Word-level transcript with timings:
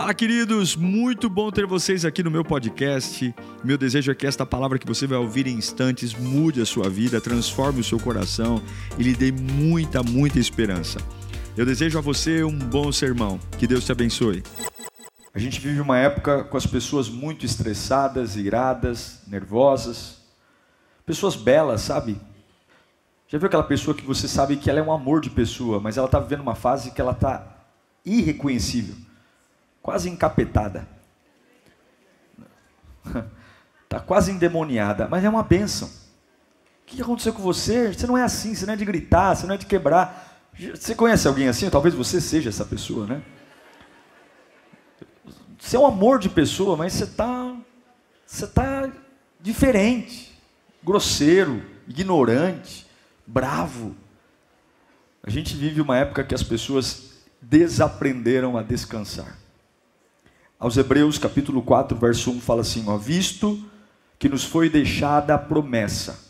Fala, 0.00 0.14
queridos! 0.14 0.76
Muito 0.76 1.28
bom 1.28 1.50
ter 1.50 1.66
vocês 1.66 2.06
aqui 2.06 2.22
no 2.22 2.30
meu 2.30 2.42
podcast. 2.42 3.34
Meu 3.62 3.76
desejo 3.76 4.10
é 4.10 4.14
que 4.14 4.26
esta 4.26 4.46
palavra 4.46 4.78
que 4.78 4.86
você 4.86 5.06
vai 5.06 5.18
ouvir 5.18 5.46
em 5.46 5.52
instantes 5.52 6.14
mude 6.14 6.58
a 6.62 6.64
sua 6.64 6.88
vida, 6.88 7.20
transforme 7.20 7.80
o 7.80 7.84
seu 7.84 8.00
coração 8.00 8.62
e 8.98 9.02
lhe 9.02 9.14
dê 9.14 9.30
muita, 9.30 10.02
muita 10.02 10.38
esperança. 10.38 10.98
Eu 11.54 11.66
desejo 11.66 11.98
a 11.98 12.00
você 12.00 12.42
um 12.42 12.58
bom 12.58 12.90
sermão. 12.90 13.38
Que 13.58 13.66
Deus 13.66 13.84
te 13.84 13.92
abençoe. 13.92 14.42
A 15.34 15.38
gente 15.38 15.60
vive 15.60 15.82
uma 15.82 15.98
época 15.98 16.44
com 16.44 16.56
as 16.56 16.66
pessoas 16.66 17.10
muito 17.10 17.44
estressadas, 17.44 18.36
iradas, 18.36 19.20
nervosas. 19.26 20.22
Pessoas 21.04 21.36
belas, 21.36 21.82
sabe? 21.82 22.18
Já 23.28 23.36
viu 23.36 23.48
aquela 23.48 23.64
pessoa 23.64 23.94
que 23.94 24.06
você 24.06 24.26
sabe 24.26 24.56
que 24.56 24.70
ela 24.70 24.78
é 24.78 24.82
um 24.82 24.92
amor 24.92 25.20
de 25.20 25.28
pessoa, 25.28 25.78
mas 25.78 25.98
ela 25.98 26.06
está 26.06 26.18
vivendo 26.18 26.40
uma 26.40 26.54
fase 26.54 26.90
que 26.90 27.02
ela 27.02 27.12
está 27.12 27.66
irreconhecível, 28.02 28.94
quase 29.82 30.08
encapetada. 30.08 30.86
Está 33.84 34.00
quase 34.06 34.30
endemoniada, 34.30 35.08
mas 35.08 35.24
é 35.24 35.28
uma 35.28 35.42
bênção. 35.42 35.88
O 35.88 36.86
que 36.86 37.00
aconteceu 37.00 37.32
com 37.32 37.42
você? 37.42 37.92
Você 37.92 38.06
não 38.06 38.18
é 38.18 38.22
assim, 38.22 38.54
você 38.54 38.66
não 38.66 38.74
é 38.74 38.76
de 38.76 38.84
gritar, 38.84 39.34
você 39.34 39.46
não 39.46 39.54
é 39.54 39.58
de 39.58 39.66
quebrar. 39.66 40.40
Você 40.74 40.94
conhece 40.94 41.26
alguém 41.28 41.48
assim? 41.48 41.70
Talvez 41.70 41.94
você 41.94 42.20
seja 42.20 42.48
essa 42.48 42.64
pessoa, 42.64 43.06
né? 43.06 43.22
Você 45.58 45.76
é 45.76 45.78
um 45.78 45.86
amor 45.86 46.18
de 46.18 46.28
pessoa, 46.28 46.76
mas 46.76 46.92
você 46.92 47.04
está 47.04 47.56
você 48.26 48.46
tá 48.46 48.90
diferente, 49.40 50.38
grosseiro, 50.82 51.62
ignorante 51.88 52.90
bravo. 53.30 53.94
A 55.22 55.30
gente 55.30 55.54
vive 55.54 55.80
uma 55.80 55.96
época 55.96 56.24
que 56.24 56.34
as 56.34 56.42
pessoas 56.42 57.12
desaprenderam 57.40 58.56
a 58.56 58.62
descansar. 58.62 59.38
Aos 60.60 60.76
Hebreus, 60.76 61.16
capítulo 61.16 61.62
4, 61.62 61.96
verso 61.96 62.30
1 62.30 62.40
fala 62.42 62.60
assim: 62.60 62.84
ó, 62.86 62.98
visto 62.98 63.58
que 64.18 64.28
nos 64.28 64.44
foi 64.44 64.68
deixada 64.68 65.34
a 65.34 65.38
promessa, 65.38 66.20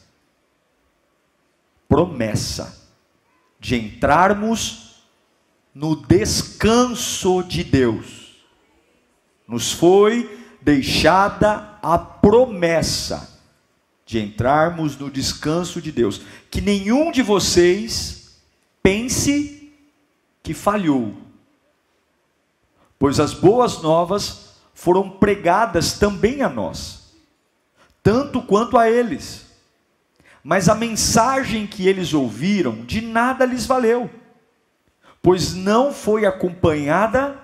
promessa 1.89 2.89
de 3.59 3.75
entrarmos 3.75 5.03
no 5.75 5.97
descanso 5.97 7.43
de 7.43 7.65
Deus. 7.65 8.37
Nos 9.49 9.73
foi 9.73 10.47
deixada 10.63 11.77
a 11.83 11.99
promessa 11.99 13.41
de 14.07 14.21
entrarmos 14.21 14.97
no 14.97 15.11
descanso 15.11 15.83
de 15.83 15.91
Deus. 15.91 16.21
Que 16.49 16.61
nenhum 16.61 17.11
de 17.11 17.21
vocês 17.21 18.41
pense 18.81 19.73
que 20.41 20.55
falhou, 20.55 21.17
pois 23.01 23.19
as 23.19 23.33
boas 23.33 23.81
novas 23.81 24.51
foram 24.75 25.09
pregadas 25.09 25.95
também 25.95 26.43
a 26.43 26.51
nós, 26.51 27.15
tanto 28.03 28.43
quanto 28.43 28.77
a 28.77 28.91
eles. 28.91 29.47
Mas 30.45 30.69
a 30.69 30.75
mensagem 30.75 31.67
que 31.67 31.89
eles 31.89 32.13
ouviram 32.13 32.85
de 32.85 33.01
nada 33.01 33.47
lhes 33.47 33.65
valeu, 33.65 34.11
pois 35.23 35.55
não 35.55 35.95
foi 35.95 36.27
acompanhada 36.27 37.41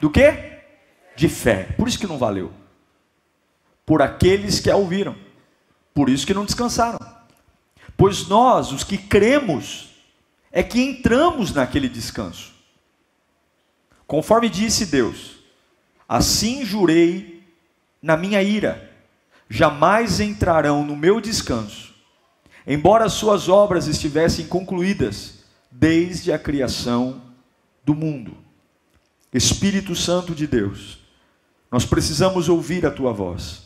do 0.00 0.08
que? 0.08 0.52
De 1.16 1.28
fé. 1.28 1.74
Por 1.76 1.88
isso 1.88 1.98
que 1.98 2.06
não 2.06 2.16
valeu. 2.16 2.52
Por 3.84 4.00
aqueles 4.00 4.60
que 4.60 4.70
a 4.70 4.76
ouviram. 4.76 5.16
Por 5.92 6.08
isso 6.08 6.26
que 6.26 6.34
não 6.34 6.44
descansaram. 6.44 6.98
Pois 7.96 8.28
nós, 8.28 8.70
os 8.72 8.84
que 8.84 8.98
cremos, 8.98 9.90
é 10.52 10.62
que 10.62 10.80
entramos 10.80 11.52
naquele 11.52 11.88
descanso. 11.88 12.53
Conforme 14.06 14.48
disse 14.48 14.86
Deus: 14.86 15.36
Assim 16.08 16.64
jurei 16.64 17.42
na 18.02 18.16
minha 18.16 18.42
ira, 18.42 18.90
jamais 19.48 20.20
entrarão 20.20 20.84
no 20.84 20.96
meu 20.96 21.20
descanso, 21.20 21.94
embora 22.66 23.08
suas 23.08 23.48
obras 23.48 23.86
estivessem 23.86 24.46
concluídas 24.46 25.44
desde 25.70 26.32
a 26.32 26.38
criação 26.38 27.22
do 27.84 27.94
mundo. 27.94 28.36
Espírito 29.32 29.96
Santo 29.96 30.34
de 30.34 30.46
Deus, 30.46 30.98
nós 31.70 31.84
precisamos 31.84 32.48
ouvir 32.48 32.86
a 32.86 32.90
tua 32.90 33.12
voz. 33.12 33.64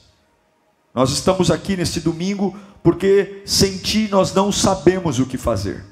Nós 0.95 1.11
estamos 1.11 1.51
aqui 1.51 1.77
neste 1.77 2.01
domingo 2.01 2.59
porque 2.83 3.43
sem 3.45 3.77
Ti 3.77 4.09
nós 4.09 4.33
não 4.33 4.51
sabemos 4.51 5.19
o 5.19 5.27
que 5.27 5.37
fazer. 5.37 5.85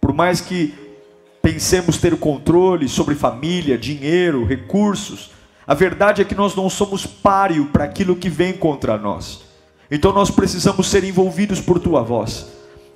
Por 0.00 0.14
mais 0.14 0.40
que 0.40 0.74
pensemos 1.42 1.98
ter 1.98 2.16
controle 2.16 2.88
sobre 2.88 3.14
família, 3.14 3.78
dinheiro, 3.78 4.44
recursos, 4.44 5.30
a 5.66 5.74
verdade 5.74 6.20
é 6.20 6.24
que 6.24 6.34
nós 6.34 6.54
não 6.54 6.68
somos 6.68 7.06
páreo 7.06 7.66
para 7.66 7.84
aquilo 7.84 8.16
que 8.16 8.28
vem 8.28 8.52
contra 8.52 8.98
nós. 8.98 9.42
Então 9.90 10.12
nós 10.12 10.30
precisamos 10.30 10.88
ser 10.88 11.04
envolvidos 11.04 11.60
por 11.60 11.78
Tua 11.78 12.02
voz. 12.02 12.46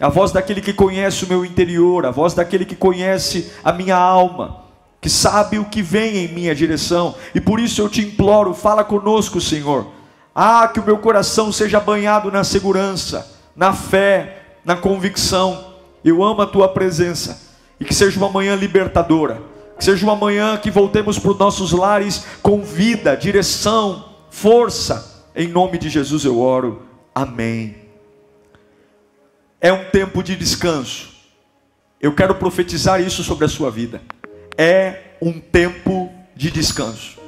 A 0.01 0.09
voz 0.09 0.33
daquele 0.33 0.61
que 0.61 0.73
conhece 0.73 1.25
o 1.25 1.29
meu 1.29 1.45
interior, 1.45 2.05
a 2.05 2.11
voz 2.11 2.35
daquele 2.35 2.65
que 2.65 2.75
conhece 2.75 3.53
a 3.63 3.73
minha 3.73 3.97
alma, 3.97 4.65
que 5.01 5.09
sabe 5.09 5.59
o 5.59 5.65
que 5.65 5.83
vem 5.83 6.17
em 6.17 6.29
minha 6.29 6.55
direção. 6.55 7.15
E 7.35 7.41
por 7.41 7.61
isso 7.61 7.81
eu 7.81 7.89
te 7.89 8.03
imploro, 8.03 8.55
fala 8.55 8.83
conosco, 8.85 9.41
Senhor 9.41 9.87
ah, 10.35 10.67
que 10.67 10.81
o 10.81 10.85
meu 10.85 10.99
coração 10.99 11.53
seja 11.53 11.79
banhado 11.79 12.31
na 12.31 12.43
segurança, 12.43 13.31
na 13.55 13.73
fé, 13.73 14.57
na 14.65 14.75
convicção. 14.75 15.75
Eu 16.05 16.25
amo 16.25 16.43
a 16.43 16.47
tua 16.47 16.69
presença. 16.69 17.44
E 17.79 17.85
que 17.85 17.95
seja 17.95 18.19
uma 18.19 18.31
manhã 18.31 18.55
libertadora. 18.55 19.43
Que 19.77 19.85
seja 19.85 20.05
uma 20.05 20.17
manhã 20.17 20.57
que 20.57 20.71
voltemos 20.71 21.19
para 21.19 21.31
os 21.31 21.39
nossos 21.39 21.73
lares 21.73 22.25
com 22.43 22.63
vida, 22.63 23.17
direção, 23.17 24.17
força. 24.31 25.25
Em 25.35 25.49
nome 25.49 25.79
de 25.79 25.89
Jesus 25.89 26.25
eu 26.25 26.39
oro. 26.39 26.83
Amém. 27.15 27.77
É 29.61 29.73
um 29.73 29.85
tempo 29.91 30.23
de 30.23 30.37
descanso. 30.37 31.15
Eu 32.01 32.15
quero 32.15 32.35
profetizar 32.35 33.01
isso 33.01 33.25
sobre 33.25 33.47
a 33.47 33.49
sua 33.49 33.71
vida. 33.71 34.03
É 34.59 35.17
um 35.21 35.41
tempo 35.41 36.13
de 36.37 36.51
descanso. 36.51 37.19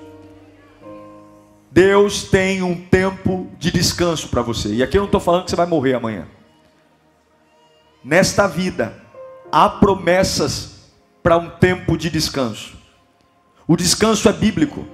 Deus 1.70 2.24
tem 2.24 2.62
um 2.62 2.74
tempo 2.74 3.50
de 3.58 3.70
descanso 3.70 4.28
para 4.28 4.42
você. 4.42 4.74
E 4.74 4.82
aqui 4.82 4.96
eu 4.96 5.00
não 5.00 5.06
estou 5.06 5.20
falando 5.20 5.44
que 5.44 5.50
você 5.50 5.56
vai 5.56 5.66
morrer 5.66 5.94
amanhã. 5.94 6.26
Nesta 8.04 8.46
vida, 8.46 8.94
há 9.56 9.70
promessas 9.70 10.90
para 11.22 11.38
um 11.38 11.48
tempo 11.48 11.96
de 11.96 12.10
descanso. 12.10 12.76
O 13.66 13.74
descanso 13.74 14.28
é 14.28 14.32
bíblico. 14.34 14.86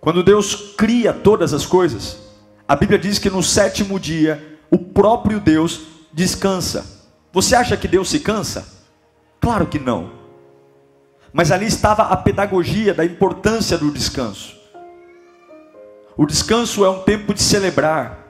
Quando 0.00 0.22
Deus 0.22 0.74
cria 0.76 1.12
todas 1.12 1.52
as 1.52 1.66
coisas, 1.66 2.18
a 2.68 2.76
Bíblia 2.76 3.00
diz 3.00 3.18
que 3.18 3.28
no 3.28 3.42
sétimo 3.42 3.98
dia, 3.98 4.60
o 4.70 4.78
próprio 4.78 5.40
Deus 5.40 5.80
descansa. 6.12 7.08
Você 7.32 7.56
acha 7.56 7.76
que 7.76 7.88
Deus 7.88 8.08
se 8.08 8.20
cansa? 8.20 8.64
Claro 9.40 9.66
que 9.66 9.80
não. 9.80 10.12
Mas 11.32 11.50
ali 11.50 11.66
estava 11.66 12.04
a 12.04 12.16
pedagogia 12.16 12.94
da 12.94 13.04
importância 13.04 13.76
do 13.76 13.90
descanso. 13.90 14.56
O 16.16 16.24
descanso 16.24 16.84
é 16.84 16.90
um 16.90 17.02
tempo 17.02 17.34
de 17.34 17.42
celebrar. 17.42 18.24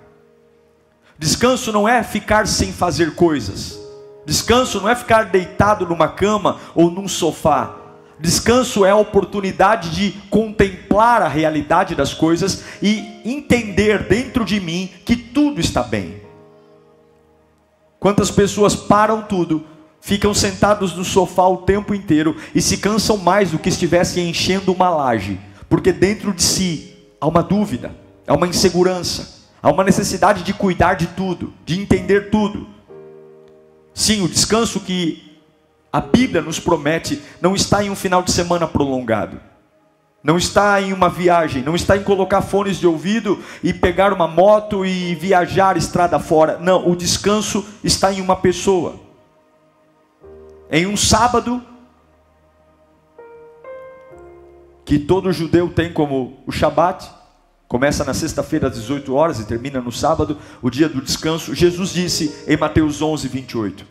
Descanso 1.19 1.71
não 1.71 1.87
é 1.87 2.03
ficar 2.03 2.49
sem 2.49 2.73
fazer 2.73 3.15
coisas. 3.15 3.80
Descanso 4.27 4.81
não 4.81 4.89
é 4.89 4.95
ficar 4.95 5.25
deitado 5.25 5.87
numa 5.87 6.09
cama 6.09 6.59
ou 6.75 6.91
num 6.91 7.09
sofá. 7.09 7.77
Descanso 8.19 8.85
é 8.85 8.91
a 8.91 8.97
oportunidade 8.97 9.91
de 9.91 10.13
contemplar 10.29 11.23
a 11.23 11.29
realidade 11.29 11.95
das 11.95 12.13
coisas 12.13 12.65
e 12.83 13.21
entender 13.25 14.07
dentro 14.07 14.45
de 14.45 14.61
mim 14.61 14.91
que 15.07 15.17
tudo 15.17 15.59
está 15.59 15.83
bem. 15.83 16.21
Quantas 17.99 18.31
pessoas 18.31 18.77
param 18.77 19.23
tudo, 19.23 19.65
ficam 20.01 20.35
sentados 20.35 20.95
no 20.95 21.05
sofá 21.05 21.47
o 21.47 21.59
tempo 21.59 21.95
inteiro 21.95 22.37
e 22.55 22.61
se 22.61 22.77
cansam 22.79 23.17
mais 23.17 23.51
do 23.51 23.59
que 23.59 23.69
estivessem 23.69 24.29
enchendo 24.29 24.73
uma 24.73 24.91
laje, 24.91 25.41
porque 25.69 25.93
dentro 25.93 26.33
de 26.33 26.43
si 26.43 26.97
há 27.21 27.27
uma 27.27 27.43
dúvida, 27.43 27.95
há 28.27 28.35
uma 28.35 28.49
insegurança, 28.49 29.49
há 29.63 29.71
uma 29.71 29.85
necessidade 29.85 30.43
de 30.43 30.53
cuidar 30.53 30.95
de 30.95 31.07
tudo, 31.09 31.53
de 31.65 31.81
entender 31.81 32.31
tudo. 32.31 32.67
Sim, 34.01 34.23
o 34.23 34.29
descanso 34.29 34.81
que 34.81 35.39
a 35.93 36.01
Bíblia 36.01 36.41
nos 36.41 36.59
promete 36.59 37.21
não 37.39 37.55
está 37.55 37.85
em 37.85 37.91
um 37.91 37.95
final 37.95 38.23
de 38.23 38.33
semana 38.33 38.67
prolongado. 38.67 39.39
Não 40.25 40.39
está 40.39 40.81
em 40.81 40.95
uma 40.95 41.11
viagem, 41.11 41.63
não 41.63 41.75
está 41.75 41.99
em 41.99 42.03
colocar 42.03 42.41
fones 42.41 42.79
de 42.79 42.87
ouvido 42.87 43.45
e 43.63 43.75
pegar 43.75 44.15
uma 44.15 44.27
moto 44.27 44.87
e 44.87 45.15
viajar 45.15 45.77
estrada 45.77 46.19
fora. 46.19 46.59
Não, 46.59 46.89
o 46.89 46.97
descanso 46.97 47.63
está 47.85 48.11
em 48.11 48.23
uma 48.23 48.37
pessoa. 48.37 48.99
Em 50.71 50.87
um 50.87 50.97
sábado, 50.97 51.63
que 54.83 54.99
todo 54.99 55.31
judeu 55.31 55.69
tem 55.69 55.93
como 55.93 56.43
o 56.47 56.51
Shabat, 56.51 57.07
começa 57.71 58.05
na 58.05 58.13
sexta-feira 58.13 58.67
às 58.67 58.75
18 58.75 59.15
horas 59.15 59.39
e 59.39 59.45
termina 59.45 59.81
no 59.81 59.93
sábado, 59.93 60.37
o 60.61 60.69
dia 60.69 60.89
do 60.89 61.01
descanso. 61.01 61.55
Jesus 61.55 61.93
disse 61.93 62.35
em 62.49 62.57
Mateus 62.57 63.01
11, 63.01 63.29
28: 63.29 63.87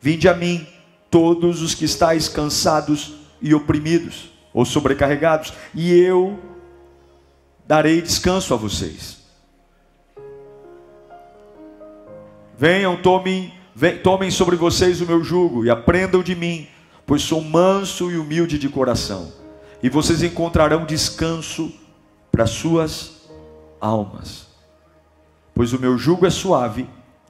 Vinde 0.00 0.28
a 0.28 0.34
mim, 0.34 0.64
todos 1.10 1.60
os 1.60 1.74
que 1.74 1.84
estáis 1.84 2.28
cansados 2.28 3.14
e 3.42 3.52
oprimidos. 3.52 4.30
ou 4.54 4.64
sobrecarregados, 4.64 5.52
e 5.74 5.92
eu 5.92 6.38
darei 7.66 8.00
descanso 8.00 8.54
a 8.54 8.56
vocês. 8.56 9.18
Venham, 12.56 12.96
tomem, 12.96 13.52
tomem 14.02 14.30
sobre 14.30 14.56
vocês 14.56 15.02
o 15.02 15.06
meu 15.06 15.22
jugo 15.22 15.64
e 15.64 15.68
aprendam 15.68 16.22
de 16.22 16.34
mim, 16.34 16.68
pois 17.04 17.20
sou 17.22 17.42
manso 17.42 18.10
e 18.10 18.16
humilde 18.16 18.56
de 18.56 18.68
coração, 18.68 19.30
e 19.82 19.90
vocês 19.90 20.22
encontrarão 20.22 20.86
descanso 20.86 21.70
para 22.32 22.46
suas 22.46 23.15
almas. 23.80 24.46
Pois 25.54 25.72
o 25.72 25.78
meu 25.78 25.96
jugo 25.96 26.26
é 26.26 26.30
suave 26.30 26.88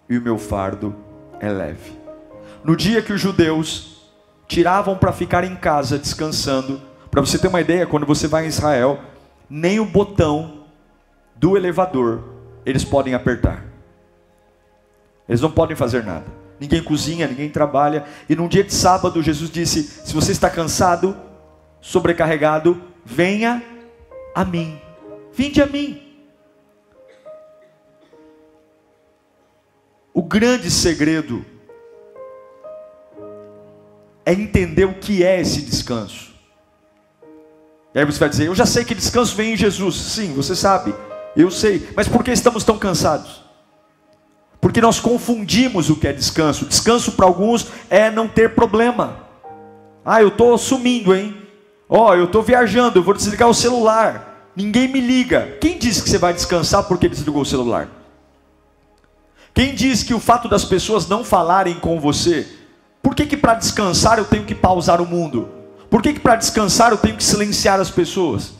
e 0.09 0.19
o 0.19 0.23
meu 0.23 0.39
fardo 0.39 0.95
é 1.41 1.49
leve. 1.49 1.97
No 2.65 2.77
dia 2.77 3.03
que 3.03 3.13
os 3.13 3.21
judeus 3.21 4.11
tiravam 4.49 4.97
para 4.97 5.13
ficar 5.13 5.45
em 5.45 5.57
casa 5.57 5.99
descansando, 5.99 6.81
para 7.11 7.21
você 7.21 7.39
ter 7.39 7.49
uma 7.49 7.61
ideia, 7.61 7.87
quando 7.87 8.07
você 8.07 8.27
vai 8.27 8.45
em 8.45 8.49
Israel, 8.49 9.01
nem 9.49 9.81
o 9.81 9.87
botão 9.87 10.65
do 11.35 11.57
elevador 11.57 12.25
eles 12.65 12.85
podem 12.85 13.15
apertar. 13.15 13.65
Eles 15.29 15.41
não 15.41 15.51
podem 15.51 15.77
fazer 15.77 16.05
nada. 16.05 16.27
Ninguém 16.59 16.83
cozinha, 16.83 17.29
ninguém 17.29 17.49
trabalha. 17.49 18.05
E 18.29 18.35
num 18.35 18.49
dia 18.49 18.65
de 18.65 18.73
sábado, 18.73 19.23
Jesus 19.23 19.51
disse: 19.51 19.83
Se 19.83 20.13
você 20.15 20.33
está 20.33 20.49
cansado, 20.49 21.17
sobrecarregado, 21.81 22.81
venha 23.05 23.63
a 24.35 24.45
mim. 24.45 24.81
Vinde 25.33 25.61
a 25.61 25.67
mim. 25.67 26.06
O 30.17 30.23
grande 30.23 30.71
segredo 30.71 31.45
é 34.25 34.33
entender 34.33 34.87
o 34.87 34.95
que 34.95 35.23
é 35.23 35.39
esse 35.39 35.61
descanso. 35.61 36.33
E 37.95 37.99
aí 37.99 38.05
você 38.07 38.19
vai 38.19 38.31
dizer: 38.31 38.47
Eu 38.47 38.55
já 38.55 38.65
sei 38.65 38.83
que 38.83 38.95
descanso 38.95 39.37
vem 39.37 39.53
em 39.53 39.57
Jesus. 39.59 39.95
Sim, 39.95 40.33
você 40.33 40.57
sabe, 40.57 40.95
eu 41.37 41.51
sei. 41.51 41.91
Mas 41.95 42.09
por 42.09 42.25
que 42.25 42.31
estamos 42.31 42.65
tão 42.65 42.79
cansados? 42.79 43.45
Porque 44.59 44.81
nós 44.81 44.99
confundimos 44.99 45.91
o 45.91 45.97
que 45.97 46.09
é 46.09 46.15
descanso. 46.15 46.65
Descanso 46.65 47.13
para 47.13 47.27
alguns 47.27 47.67
é 47.91 48.11
não 48.11 48.27
ter 48.27 48.55
problema. 48.55 49.19
Ah, 50.03 50.23
eu 50.23 50.29
estou 50.29 50.57
sumindo, 50.57 51.15
hein? 51.15 51.37
Ó, 51.91 52.09
oh, 52.09 52.15
eu 52.15 52.25
estou 52.25 52.43
viajando, 52.43 52.99
eu 52.99 53.03
vou 53.03 53.13
desligar 53.13 53.51
o 53.51 53.55
celular. 53.55 54.51
Ninguém 54.57 54.89
me 54.89 54.99
liga. 54.99 55.59
Quem 55.61 55.77
disse 55.77 56.03
que 56.03 56.09
você 56.09 56.17
vai 56.17 56.33
descansar 56.33 56.85
porque 56.85 57.07
desligou 57.07 57.43
o 57.43 57.47
celular? 57.47 58.06
Quem 59.57 59.75
diz 59.75 60.05
que 60.05 60.15
o 60.15 60.21
fato 60.21 60.49
das 60.49 60.65
pessoas 60.65 61.09
não 61.09 61.25
falarem 61.25 61.81
com 61.81 61.99
você 61.99 62.47
por 63.07 63.15
que, 63.15 63.25
que 63.25 63.37
para 63.37 63.55
descansar 63.55 64.19
eu 64.19 64.25
tenho 64.25 64.45
que 64.45 64.53
pausar 64.53 65.01
o 65.01 65.07
mundo? 65.07 65.49
Por 65.89 66.03
que, 66.03 66.13
que 66.15 66.19
para 66.19 66.35
descansar 66.35 66.91
eu 66.91 66.99
tenho 66.99 67.17
que 67.17 67.23
silenciar 67.23 67.79
as 67.79 67.89
pessoas? 67.89 68.55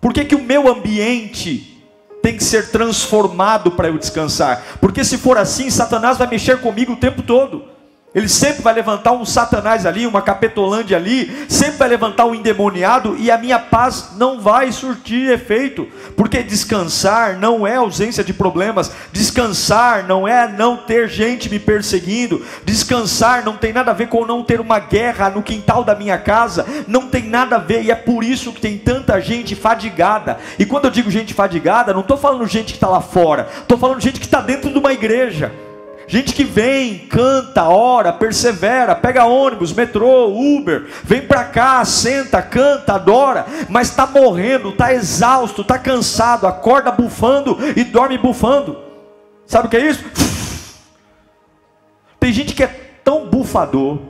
Por 0.00 0.12
que, 0.12 0.24
que 0.24 0.34
o 0.34 0.42
meu 0.42 0.66
ambiente 0.66 1.80
tem 2.20 2.36
que 2.36 2.42
ser 2.42 2.72
transformado 2.72 3.70
para 3.70 3.86
eu 3.86 3.96
descansar? 3.96 4.60
Porque 4.80 5.04
se 5.04 5.16
for 5.16 5.38
assim, 5.38 5.70
Satanás 5.70 6.18
vai 6.18 6.26
mexer 6.26 6.60
comigo 6.60 6.94
o 6.94 6.96
tempo 6.96 7.22
todo. 7.22 7.62
Ele 8.12 8.28
sempre 8.28 8.60
vai 8.60 8.74
levantar 8.74 9.12
um 9.12 9.24
satanás 9.24 9.86
ali, 9.86 10.04
uma 10.04 10.20
capetolândia 10.20 10.96
ali, 10.96 11.46
sempre 11.48 11.76
vai 11.76 11.88
levantar 11.88 12.26
um 12.26 12.34
endemoniado 12.34 13.16
e 13.16 13.30
a 13.30 13.38
minha 13.38 13.58
paz 13.58 14.10
não 14.16 14.40
vai 14.40 14.72
surtir 14.72 15.30
efeito, 15.30 15.86
porque 16.16 16.42
descansar 16.42 17.38
não 17.38 17.64
é 17.64 17.76
ausência 17.76 18.24
de 18.24 18.32
problemas, 18.32 18.90
descansar 19.12 20.08
não 20.08 20.26
é 20.26 20.48
não 20.48 20.76
ter 20.76 21.08
gente 21.08 21.48
me 21.48 21.60
perseguindo, 21.60 22.44
descansar 22.64 23.44
não 23.44 23.56
tem 23.56 23.72
nada 23.72 23.92
a 23.92 23.94
ver 23.94 24.08
com 24.08 24.26
não 24.26 24.42
ter 24.42 24.60
uma 24.60 24.80
guerra 24.80 25.30
no 25.30 25.40
quintal 25.40 25.84
da 25.84 25.94
minha 25.94 26.18
casa, 26.18 26.66
não 26.88 27.06
tem 27.06 27.28
nada 27.28 27.56
a 27.56 27.60
ver, 27.60 27.84
e 27.84 27.92
é 27.92 27.94
por 27.94 28.24
isso 28.24 28.52
que 28.52 28.60
tem 28.60 28.76
tanta 28.76 29.20
gente 29.20 29.54
fadigada. 29.54 30.36
E 30.58 30.66
quando 30.66 30.86
eu 30.86 30.90
digo 30.90 31.12
gente 31.12 31.32
fadigada, 31.32 31.94
não 31.94 32.00
estou 32.00 32.16
falando 32.16 32.44
gente 32.48 32.72
que 32.72 32.76
está 32.76 32.88
lá 32.88 33.00
fora, 33.00 33.48
estou 33.60 33.78
falando 33.78 34.00
gente 34.00 34.18
que 34.18 34.26
está 34.26 34.40
dentro 34.40 34.68
de 34.68 34.78
uma 34.78 34.92
igreja. 34.92 35.69
Gente 36.10 36.34
que 36.34 36.42
vem, 36.42 36.98
canta, 37.06 37.68
ora, 37.68 38.12
persevera, 38.12 38.96
pega 38.96 39.26
ônibus, 39.26 39.72
metrô, 39.72 40.26
Uber, 40.26 40.88
vem 41.04 41.22
para 41.22 41.44
cá, 41.44 41.84
senta, 41.84 42.42
canta, 42.42 42.94
adora, 42.94 43.46
mas 43.68 43.90
está 43.90 44.08
morrendo, 44.08 44.70
está 44.70 44.92
exausto, 44.92 45.62
está 45.62 45.78
cansado, 45.78 46.48
acorda 46.48 46.90
bufando 46.90 47.56
e 47.76 47.84
dorme 47.84 48.18
bufando. 48.18 48.76
Sabe 49.46 49.68
o 49.68 49.70
que 49.70 49.76
é 49.76 49.88
isso? 49.88 50.04
Tem 52.18 52.32
gente 52.32 52.54
que 52.54 52.64
é 52.64 53.00
tão 53.04 53.28
bufador 53.28 54.00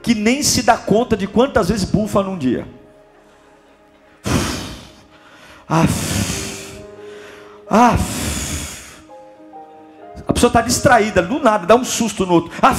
que 0.00 0.14
nem 0.14 0.44
se 0.44 0.62
dá 0.62 0.76
conta 0.76 1.16
de 1.16 1.26
quantas 1.26 1.70
vezes 1.70 1.90
bufa 1.90 2.22
num 2.22 2.38
dia. 2.38 2.68
Af, 5.68 5.90
af, 7.68 8.27
pessoa 10.38 10.50
está 10.50 10.60
distraída, 10.60 11.20
do 11.20 11.40
nada, 11.40 11.66
dá 11.66 11.74
um 11.74 11.84
susto 11.84 12.24
no 12.24 12.34
outro. 12.34 12.52
Ah, 12.62 12.72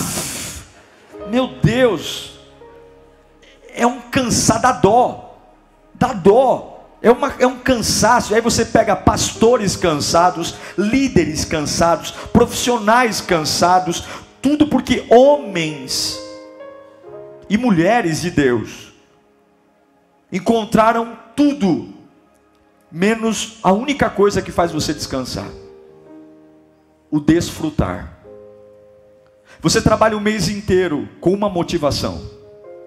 meu 1.30 1.48
Deus, 1.62 2.40
é 3.76 3.86
um 3.86 4.00
cansado, 4.00 4.62
dá 4.62 4.72
dó, 4.72 5.38
dá 5.94 6.14
dó. 6.14 6.78
É, 7.02 7.12
uma, 7.12 7.34
é 7.38 7.46
um 7.46 7.60
cansaço. 7.60 8.34
Aí 8.34 8.40
você 8.40 8.64
pega 8.66 8.96
pastores 8.96 9.76
cansados, 9.76 10.56
líderes 10.78 11.44
cansados, 11.44 12.12
profissionais 12.32 13.20
cansados, 13.20 14.06
tudo 14.42 14.68
porque 14.68 15.06
homens 15.10 16.18
e 17.50 17.58
mulheres 17.58 18.22
de 18.22 18.32
Deus 18.32 18.94
encontraram 20.32 21.18
tudo, 21.36 21.94
menos 22.90 23.58
a 23.62 23.74
única 23.74 24.10
coisa 24.10 24.42
que 24.42 24.52
faz 24.52 24.72
você 24.72 24.94
descansar 24.94 25.48
o 27.12 27.20
desfrutar. 27.20 28.18
Você 29.62 29.82
trabalha 29.82 30.16
o 30.16 30.22
mês 30.22 30.48
inteiro 30.48 31.08
com 31.20 31.34
uma 31.34 31.50
motivação: 31.50 32.22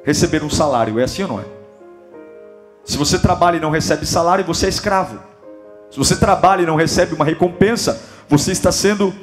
receber 0.05 0.43
um 0.43 0.51
salário. 0.51 0.99
É 0.99 1.05
assim 1.05 1.23
ou 1.23 1.29
não 1.29 1.41
é? 1.41 1.45
Se 2.85 2.97
você 2.97 3.19
trabalha 3.19 3.57
e 3.57 3.61
não 3.61 3.71
recebe 3.71 4.07
salário, 4.07 4.45
você 4.45 4.67
é 4.67 4.69
escravo. 4.69 5.21
Se 5.91 5.99
você 5.99 6.17
trabalha 6.17 6.63
e 6.63 6.67
não 6.67 6.77
recebe 6.77 7.15
uma 7.15 7.25
recompensa, 7.25 8.01
você 8.29 8.53
está 8.53 8.73
sendo 8.73 9.15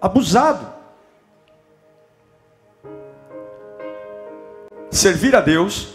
abusado. 0.00 0.74
Servir 4.90 5.36
a 5.36 5.40
Deus 5.40 5.94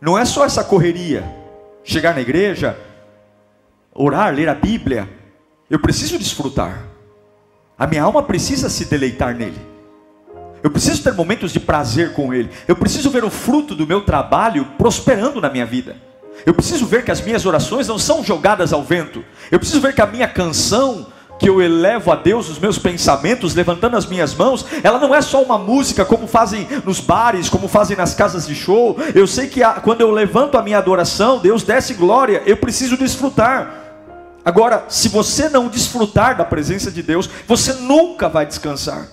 não 0.00 0.16
é 0.16 0.24
só 0.24 0.44
essa 0.44 0.62
correria, 0.62 1.24
chegar 1.82 2.14
na 2.14 2.20
igreja, 2.20 2.78
orar, 3.96 4.34
ler 4.34 4.48
a 4.48 4.54
Bíblia, 4.54 5.08
eu 5.70 5.78
preciso 5.78 6.18
desfrutar. 6.18 6.82
A 7.78 7.86
minha 7.86 8.02
alma 8.02 8.22
precisa 8.22 8.68
se 8.68 8.84
deleitar 8.84 9.34
nele. 9.34 9.58
Eu 10.62 10.70
preciso 10.70 11.02
ter 11.02 11.12
momentos 11.12 11.52
de 11.52 11.60
prazer 11.60 12.12
com 12.12 12.32
ele. 12.32 12.50
Eu 12.66 12.76
preciso 12.76 13.10
ver 13.10 13.24
o 13.24 13.30
fruto 13.30 13.74
do 13.74 13.86
meu 13.86 14.02
trabalho 14.02 14.66
prosperando 14.78 15.40
na 15.40 15.50
minha 15.50 15.66
vida. 15.66 15.96
Eu 16.44 16.54
preciso 16.54 16.86
ver 16.86 17.04
que 17.04 17.10
as 17.10 17.20
minhas 17.20 17.46
orações 17.46 17.88
não 17.88 17.98
são 17.98 18.22
jogadas 18.22 18.72
ao 18.72 18.82
vento. 18.82 19.24
Eu 19.50 19.58
preciso 19.58 19.80
ver 19.80 19.94
que 19.94 20.00
a 20.00 20.06
minha 20.06 20.28
canção 20.28 21.06
que 21.38 21.48
eu 21.48 21.60
elevo 21.60 22.10
a 22.10 22.16
Deus 22.16 22.48
os 22.48 22.58
meus 22.58 22.78
pensamentos, 22.78 23.54
levantando 23.54 23.96
as 23.96 24.06
minhas 24.06 24.34
mãos, 24.34 24.64
ela 24.82 24.98
não 24.98 25.14
é 25.14 25.20
só 25.20 25.42
uma 25.42 25.58
música 25.58 26.04
como 26.04 26.26
fazem 26.26 26.66
nos 26.84 26.98
bares, 26.98 27.48
como 27.48 27.68
fazem 27.68 27.96
nas 27.96 28.14
casas 28.14 28.46
de 28.46 28.54
show. 28.54 28.96
Eu 29.14 29.26
sei 29.26 29.46
que 29.46 29.62
a, 29.62 29.74
quando 29.74 30.00
eu 30.00 30.10
levanto 30.10 30.56
a 30.56 30.62
minha 30.62 30.78
adoração, 30.78 31.38
Deus 31.38 31.62
desce 31.62 31.94
glória, 31.94 32.42
eu 32.46 32.56
preciso 32.56 32.96
desfrutar. 32.96 33.85
Agora, 34.46 34.84
se 34.88 35.08
você 35.08 35.48
não 35.48 35.66
desfrutar 35.66 36.36
da 36.36 36.44
presença 36.44 36.88
de 36.88 37.02
Deus, 37.02 37.28
você 37.48 37.72
nunca 37.72 38.28
vai 38.28 38.46
descansar. 38.46 39.08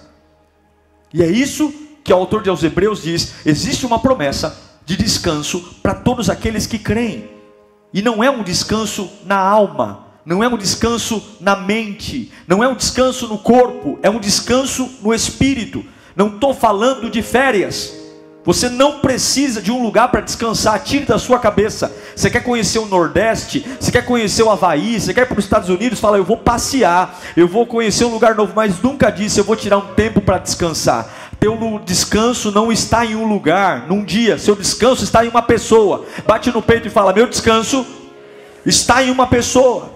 E 1.12 1.24
é 1.24 1.28
isso 1.28 1.74
que 2.04 2.14
o 2.14 2.16
autor 2.16 2.44
de 2.44 2.52
aos 2.52 2.64
Hebreus 2.64 3.02
diz: 3.02 3.34
existe 3.44 3.84
uma 3.84 3.98
promessa 3.98 4.56
de 4.86 4.96
descanso 4.96 5.60
para 5.82 5.96
todos 5.96 6.30
aqueles 6.30 6.68
que 6.68 6.78
creem. 6.78 7.32
E 7.92 8.00
não 8.00 8.24
é 8.24 8.30
um 8.30 8.44
descanso 8.44 9.10
na 9.26 9.38
alma, 9.38 10.06
não 10.24 10.44
é 10.44 10.48
um 10.48 10.56
descanso 10.58 11.24
na 11.40 11.56
mente, 11.56 12.32
não 12.48 12.64
é 12.64 12.68
um 12.68 12.76
descanso 12.76 13.28
no 13.28 13.40
corpo, 13.40 13.98
é 14.04 14.12
um 14.12 14.20
descanso 14.20 14.88
no 15.02 15.12
espírito. 15.12 15.84
Não 16.16 16.28
estou 16.28 16.54
falando 16.54 17.10
de 17.10 17.24
férias. 17.24 18.03
Você 18.46 18.68
não 18.68 19.00
precisa 19.00 19.62
de 19.62 19.72
um 19.72 19.82
lugar 19.82 20.10
para 20.12 20.20
descansar, 20.20 20.84
tire 20.84 21.06
da 21.06 21.18
sua 21.18 21.40
cabeça. 21.40 21.96
Você 22.14 22.30
quer 22.30 22.44
conhecer 22.44 22.80
o 22.80 22.86
Nordeste, 22.86 23.66
você 23.80 23.90
quer 23.90 24.06
conhecer 24.06 24.44
o 24.44 24.50
Havaí, 24.50 25.00
você 25.00 25.14
quer 25.14 25.22
ir 25.22 25.26
para 25.28 25.40
os 25.40 25.46
Estados 25.46 25.70
Unidos, 25.70 26.00
fala, 26.00 26.18
eu 26.18 26.26
vou 26.26 26.36
passear, 26.36 27.18
eu 27.38 27.48
vou 27.48 27.66
conhecer 27.66 28.04
um 28.04 28.10
lugar 28.10 28.36
novo, 28.36 28.52
mas 28.54 28.82
nunca 28.82 29.10
disse, 29.10 29.40
eu 29.40 29.46
vou 29.46 29.56
tirar 29.56 29.78
um 29.78 29.94
tempo 29.94 30.20
para 30.20 30.40
descansar. 30.40 31.10
Teu 31.40 31.82
descanso 31.86 32.52
não 32.52 32.70
está 32.70 33.06
em 33.06 33.16
um 33.16 33.26
lugar, 33.26 33.88
num 33.88 34.04
dia, 34.04 34.38
seu 34.38 34.56
descanso 34.56 35.06
está 35.06 35.26
em 35.26 35.30
uma 35.30 35.42
pessoa. 35.42 36.06
Bate 36.26 36.52
no 36.52 36.62
peito 36.62 36.88
e 36.88 36.92
fala, 36.92 37.14
meu 37.14 37.28
descanso 37.28 37.86
está 38.66 39.02
em 39.04 39.10
uma 39.10 39.28
pessoa. 39.28 39.94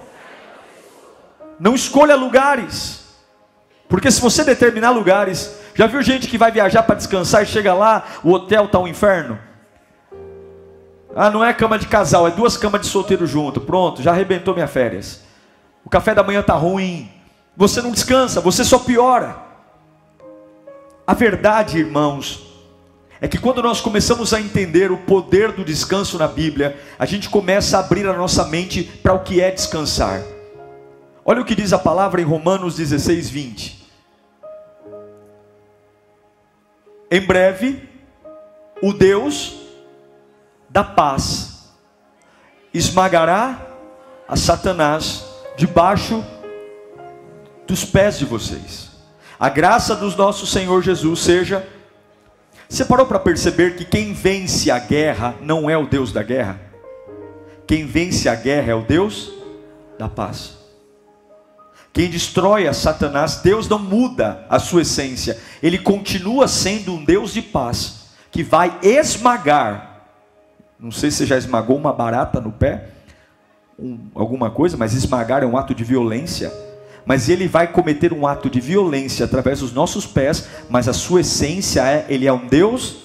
Não 1.60 1.76
escolha 1.76 2.16
lugares, 2.16 3.02
porque 3.90 4.12
se 4.12 4.22
você 4.22 4.44
determinar 4.44 4.92
lugares, 4.92 5.52
Já 5.78 5.86
viu 5.86 6.02
gente 6.02 6.28
que 6.28 6.40
vai 6.40 6.52
viajar 6.52 6.82
para 6.82 6.96
descansar 6.96 7.44
e 7.44 7.46
chega 7.46 7.72
lá, 7.72 8.04
o 8.24 8.32
hotel 8.32 8.66
está 8.66 8.80
um 8.80 8.88
inferno? 8.88 9.38
Ah, 11.16 11.30
não 11.30 11.46
é 11.46 11.54
cama 11.54 11.78
de 11.78 11.86
casal, 11.86 12.28
é 12.28 12.32
duas 12.32 12.58
camas 12.58 12.82
de 12.82 12.88
solteiro 12.88 13.28
junto. 13.28 13.62
Pronto, 13.62 14.02
já 14.02 14.10
arrebentou 14.10 14.56
minha 14.56 14.66
férias. 14.66 15.22
O 15.86 15.90
café 15.90 16.16
da 16.16 16.24
manhã 16.24 16.40
está 16.40 16.56
ruim. 16.56 17.08
Você 17.56 17.80
não 17.80 17.92
descansa, 17.92 18.42
você 18.42 18.64
só 18.64 18.80
piora. 18.80 19.38
A 21.06 21.14
verdade, 21.14 21.78
irmãos, 21.78 22.44
é 23.22 23.28
que 23.28 23.38
quando 23.38 23.62
nós 23.62 23.80
começamos 23.80 24.34
a 24.34 24.42
entender 24.42 24.92
o 24.92 24.98
poder 24.98 25.52
do 25.52 25.64
descanso 25.64 26.18
na 26.18 26.28
Bíblia, 26.28 26.76
a 26.98 27.06
gente 27.06 27.30
começa 27.30 27.78
a 27.78 27.82
abrir 27.82 28.08
a 28.08 28.14
nossa 28.14 28.46
mente 28.46 28.82
para 28.82 29.14
o 29.14 29.20
que 29.20 29.40
é 29.40 29.52
descansar. 29.52 30.24
Olha 31.24 31.42
o 31.42 31.46
que 31.46 31.54
diz 31.54 31.72
a 31.72 31.78
palavra 31.78 32.20
em 32.20 32.26
Romanos 32.26 32.76
16, 32.78 33.30
20. 33.30 33.77
Em 37.10 37.22
breve, 37.22 37.88
o 38.82 38.92
Deus 38.92 39.56
da 40.70 40.84
paz 40.84 41.72
esmagará 42.74 43.66
a 44.28 44.36
Satanás 44.36 45.26
debaixo 45.56 46.24
dos 47.66 47.86
pés 47.86 48.20
de 48.20 48.26
vocês. 48.26 48.92
A 49.40 49.50
graça 49.50 49.96
do 49.96 50.10
nosso 50.16 50.46
Senhor 50.46 50.82
Jesus 50.82 51.22
seja. 51.22 51.68
Você 52.68 52.84
parou 52.84 53.06
para 53.06 53.20
perceber 53.20 53.78
que 53.78 53.86
quem 53.86 54.12
vence 54.12 54.70
a 54.70 54.78
guerra 54.78 55.36
não 55.42 55.70
é 55.70 55.78
o 55.78 55.88
Deus 55.88 56.12
da 56.12 56.22
guerra? 56.22 56.60
Quem 57.66 57.86
vence 57.86 58.28
a 58.28 58.36
guerra 58.36 58.72
é 58.72 58.76
o 58.76 58.82
Deus 58.82 59.32
da 59.98 60.10
paz. 60.10 60.57
Quem 61.98 62.12
destrói 62.12 62.68
a 62.68 62.74
Satanás, 62.74 63.38
Deus 63.38 63.68
não 63.68 63.80
muda 63.80 64.46
a 64.48 64.60
sua 64.60 64.84
essência, 64.84 65.36
ele 65.64 65.80
continua 65.80 66.48
sendo 66.48 66.94
um 66.94 67.04
Deus 67.04 67.34
de 67.34 67.42
paz, 67.42 68.12
que 68.30 68.44
vai 68.44 68.78
esmagar. 68.84 70.04
Não 70.80 70.92
sei 70.92 71.10
se 71.10 71.18
você 71.18 71.26
já 71.26 71.40
esmagou 71.40 71.76
uma 71.76 71.92
barata 71.92 72.40
no 72.40 72.52
pé, 72.52 72.90
um, 73.80 73.98
alguma 74.14 74.52
coisa, 74.52 74.78
mas 74.78 74.94
esmagar 74.94 75.42
é 75.42 75.48
um 75.48 75.58
ato 75.58 75.74
de 75.74 75.84
violência 75.84 76.54
mas 77.04 77.30
ele 77.30 77.48
vai 77.48 77.72
cometer 77.72 78.12
um 78.12 78.28
ato 78.28 78.50
de 78.50 78.60
violência 78.60 79.24
através 79.24 79.62
dos 79.62 79.72
nossos 79.72 80.06
pés, 80.06 80.48
mas 80.70 80.90
a 80.90 80.94
sua 80.94 81.22
essência 81.22 81.82
é, 81.82 82.06
ele 82.10 82.28
é 82.28 82.34
um 82.34 82.46
Deus 82.46 82.98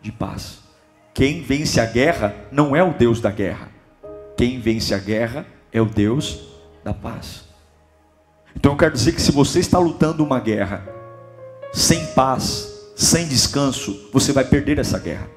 de 0.00 0.10
paz. 0.10 0.60
Quem 1.12 1.42
vence 1.42 1.78
a 1.78 1.84
guerra 1.84 2.34
não 2.50 2.74
é 2.74 2.82
o 2.82 2.94
Deus 2.94 3.20
da 3.20 3.30
guerra. 3.30 3.68
Quem 4.34 4.58
vence 4.58 4.94
a 4.94 4.98
guerra 4.98 5.46
é 5.70 5.80
o 5.80 5.84
Deus 5.84 6.40
da 6.82 6.94
paz. 6.94 7.53
Então 8.56 8.72
eu 8.72 8.78
quero 8.78 8.92
dizer 8.92 9.12
que 9.12 9.22
se 9.22 9.32
você 9.32 9.60
está 9.60 9.78
lutando 9.78 10.24
uma 10.24 10.40
guerra 10.40 10.86
sem 11.72 12.06
paz, 12.08 12.92
sem 12.94 13.26
descanso, 13.26 14.08
você 14.12 14.32
vai 14.32 14.44
perder 14.44 14.78
essa 14.78 14.98
guerra. 14.98 15.28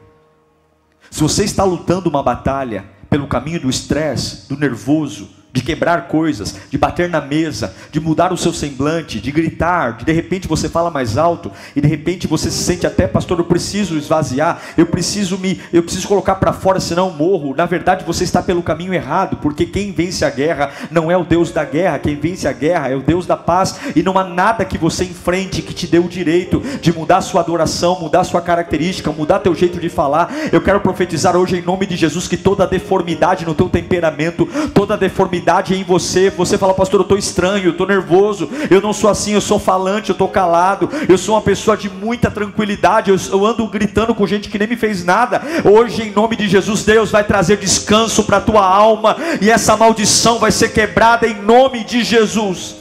Se 1.10 1.22
você 1.22 1.44
está 1.44 1.64
lutando 1.64 2.10
uma 2.10 2.22
batalha 2.22 2.86
pelo 3.10 3.28
caminho 3.28 3.62
do 3.62 3.70
estresse, 3.70 4.48
do 4.48 4.58
nervoso, 4.58 5.30
de 5.58 5.64
quebrar 5.64 6.08
coisas, 6.08 6.56
de 6.70 6.78
bater 6.78 7.10
na 7.10 7.20
mesa, 7.20 7.74
de 7.92 8.00
mudar 8.00 8.32
o 8.32 8.38
seu 8.38 8.54
semblante, 8.54 9.20
de 9.20 9.32
gritar, 9.32 9.98
de 9.98 10.06
de 10.06 10.12
repente 10.12 10.48
você 10.48 10.70
fala 10.70 10.92
mais 10.92 11.18
alto 11.18 11.52
e 11.76 11.82
de 11.82 11.88
repente 11.88 12.28
você 12.28 12.52
se 12.52 12.64
sente 12.64 12.86
até, 12.86 13.08
pastor, 13.08 13.40
eu 13.40 13.46
preciso 13.46 13.98
esvaziar, 13.98 14.62
eu 14.78 14.86
preciso 14.86 15.38
me, 15.38 15.60
eu 15.74 15.82
preciso 15.82 16.08
colocar 16.08 16.36
para 16.36 16.54
fora, 16.54 16.80
senão 16.80 17.08
eu 17.08 17.14
morro. 17.14 17.56
Na 17.56 17.66
verdade, 17.66 18.06
você 18.06 18.24
está 18.24 18.42
pelo 18.42 18.62
caminho 18.62 18.94
errado, 18.94 19.38
porque 19.38 19.66
quem 19.66 19.92
vence 19.92 20.24
a 20.24 20.30
guerra 20.30 20.70
não 20.92 21.12
é 21.12 21.18
o 21.18 21.26
Deus 21.26 21.52
da 21.52 21.66
guerra, 21.66 21.98
quem 21.98 22.16
vence 22.16 22.48
a 22.48 22.54
guerra 22.54 22.90
é 22.90 22.96
o 22.96 23.02
Deus 23.02 23.26
da 23.26 23.36
paz, 23.36 23.80
e 23.96 24.04
não 24.04 24.18
há 24.18 24.24
nada 24.24 24.64
que 24.64 24.78
você 24.78 25.04
enfrente 25.04 25.64
que 25.64 25.74
te 25.74 25.88
dê 25.88 25.98
o 25.98 26.08
direito 26.08 26.62
de 26.82 26.94
mudar 26.94 27.22
sua 27.22 27.42
adoração, 27.42 28.00
mudar 28.00 28.24
sua 28.24 28.42
característica, 28.42 29.12
mudar 29.12 29.40
teu 29.40 29.56
jeito 29.56 29.80
de 29.80 29.90
falar. 29.90 30.32
Eu 30.52 30.62
quero 30.62 30.80
profetizar 30.82 31.36
hoje 31.36 31.58
em 31.58 31.62
nome 31.64 31.88
de 31.88 31.96
Jesus 31.96 32.28
que 32.28 32.38
toda 32.38 32.68
deformidade 32.68 33.44
no 33.44 33.56
teu 33.56 33.68
temperamento, 33.68 34.48
toda 34.74 34.96
deformidade 34.96 35.47
em 35.74 35.84
você. 35.84 36.30
Você 36.30 36.58
fala, 36.58 36.74
pastor, 36.74 37.00
eu 37.00 37.04
estou 37.04 37.18
estranho, 37.18 37.66
eu 37.66 37.72
estou 37.72 37.88
nervoso, 37.88 38.50
eu 38.70 38.82
não 38.82 38.92
sou 38.92 39.10
assim, 39.10 39.34
eu 39.34 39.42
sou 39.42 39.58
falante, 39.58 40.10
eu 40.10 40.14
estou 40.14 40.28
calado, 40.28 40.90
eu 41.08 41.18
sou 41.18 41.36
uma 41.36 41.42
pessoa 41.42 41.78
de 41.78 41.90
muita 41.90 42.30
tranquilidade, 42.30 43.10
eu, 43.10 43.18
eu 43.32 43.46
ando 43.46 43.66
gritando 43.68 44.14
com 44.14 44.28
gente 44.28 44.50
que 44.50 44.60
nem 44.60 44.68
me 44.68 44.76
fez 44.76 45.06
nada. 45.06 45.42
Hoje, 45.64 46.04
em 46.04 46.12
nome 46.12 46.36
de 46.36 46.48
Jesus, 46.50 46.84
Deus 46.84 47.12
vai 47.12 47.24
trazer 47.24 47.58
descanso 47.58 48.24
para 48.24 48.38
a 48.38 48.42
tua 48.42 48.66
alma 48.66 49.16
e 49.42 49.50
essa 49.50 49.78
maldição 49.78 50.38
vai 50.38 50.52
ser 50.52 50.70
quebrada 50.70 51.26
em 51.26 51.42
nome 51.42 51.84
de 51.84 52.04
Jesus. 52.04 52.76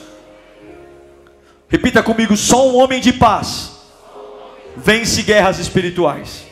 Repita 1.68 2.02
comigo: 2.02 2.37
só 2.37 2.68
um 2.68 2.76
homem 2.76 3.00
de 3.00 3.12
paz 3.12 3.76
vence 4.76 5.23
guerras 5.23 5.58
espirituais. 5.58 6.44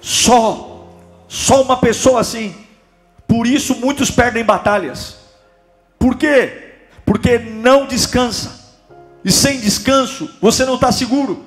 Só, 0.00 0.88
só 1.28 1.62
uma 1.62 1.76
pessoa 1.76 2.20
assim. 2.20 2.61
Por 3.32 3.46
isso 3.46 3.76
muitos 3.76 4.10
perdem 4.10 4.44
batalhas. 4.44 5.16
Por 5.98 6.18
quê? 6.18 6.74
Porque 7.02 7.38
não 7.38 7.86
descansa. 7.86 8.60
E 9.24 9.32
sem 9.32 9.58
descanso 9.58 10.28
você 10.38 10.66
não 10.66 10.74
está 10.74 10.92
seguro. 10.92 11.42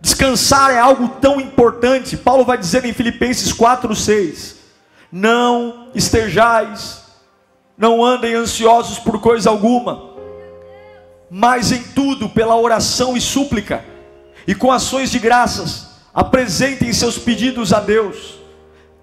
Descansar 0.00 0.72
é 0.72 0.80
algo 0.80 1.06
tão 1.20 1.40
importante. 1.40 2.16
Paulo 2.16 2.44
vai 2.44 2.58
dizer 2.58 2.84
em 2.84 2.92
Filipenses 2.92 3.52
4:6: 3.52 4.56
Não 5.12 5.86
estejais, 5.94 7.02
não 7.78 8.04
andem 8.04 8.34
ansiosos 8.34 8.98
por 8.98 9.20
coisa 9.20 9.50
alguma, 9.50 10.16
mas 11.30 11.70
em 11.70 11.84
tudo, 11.94 12.28
pela 12.28 12.56
oração 12.56 13.16
e 13.16 13.20
súplica, 13.20 13.84
e 14.48 14.52
com 14.52 14.72
ações 14.72 15.12
de 15.12 15.20
graças, 15.20 15.90
apresentem 16.12 16.92
seus 16.92 17.16
pedidos 17.16 17.72
a 17.72 17.78
Deus, 17.78 18.34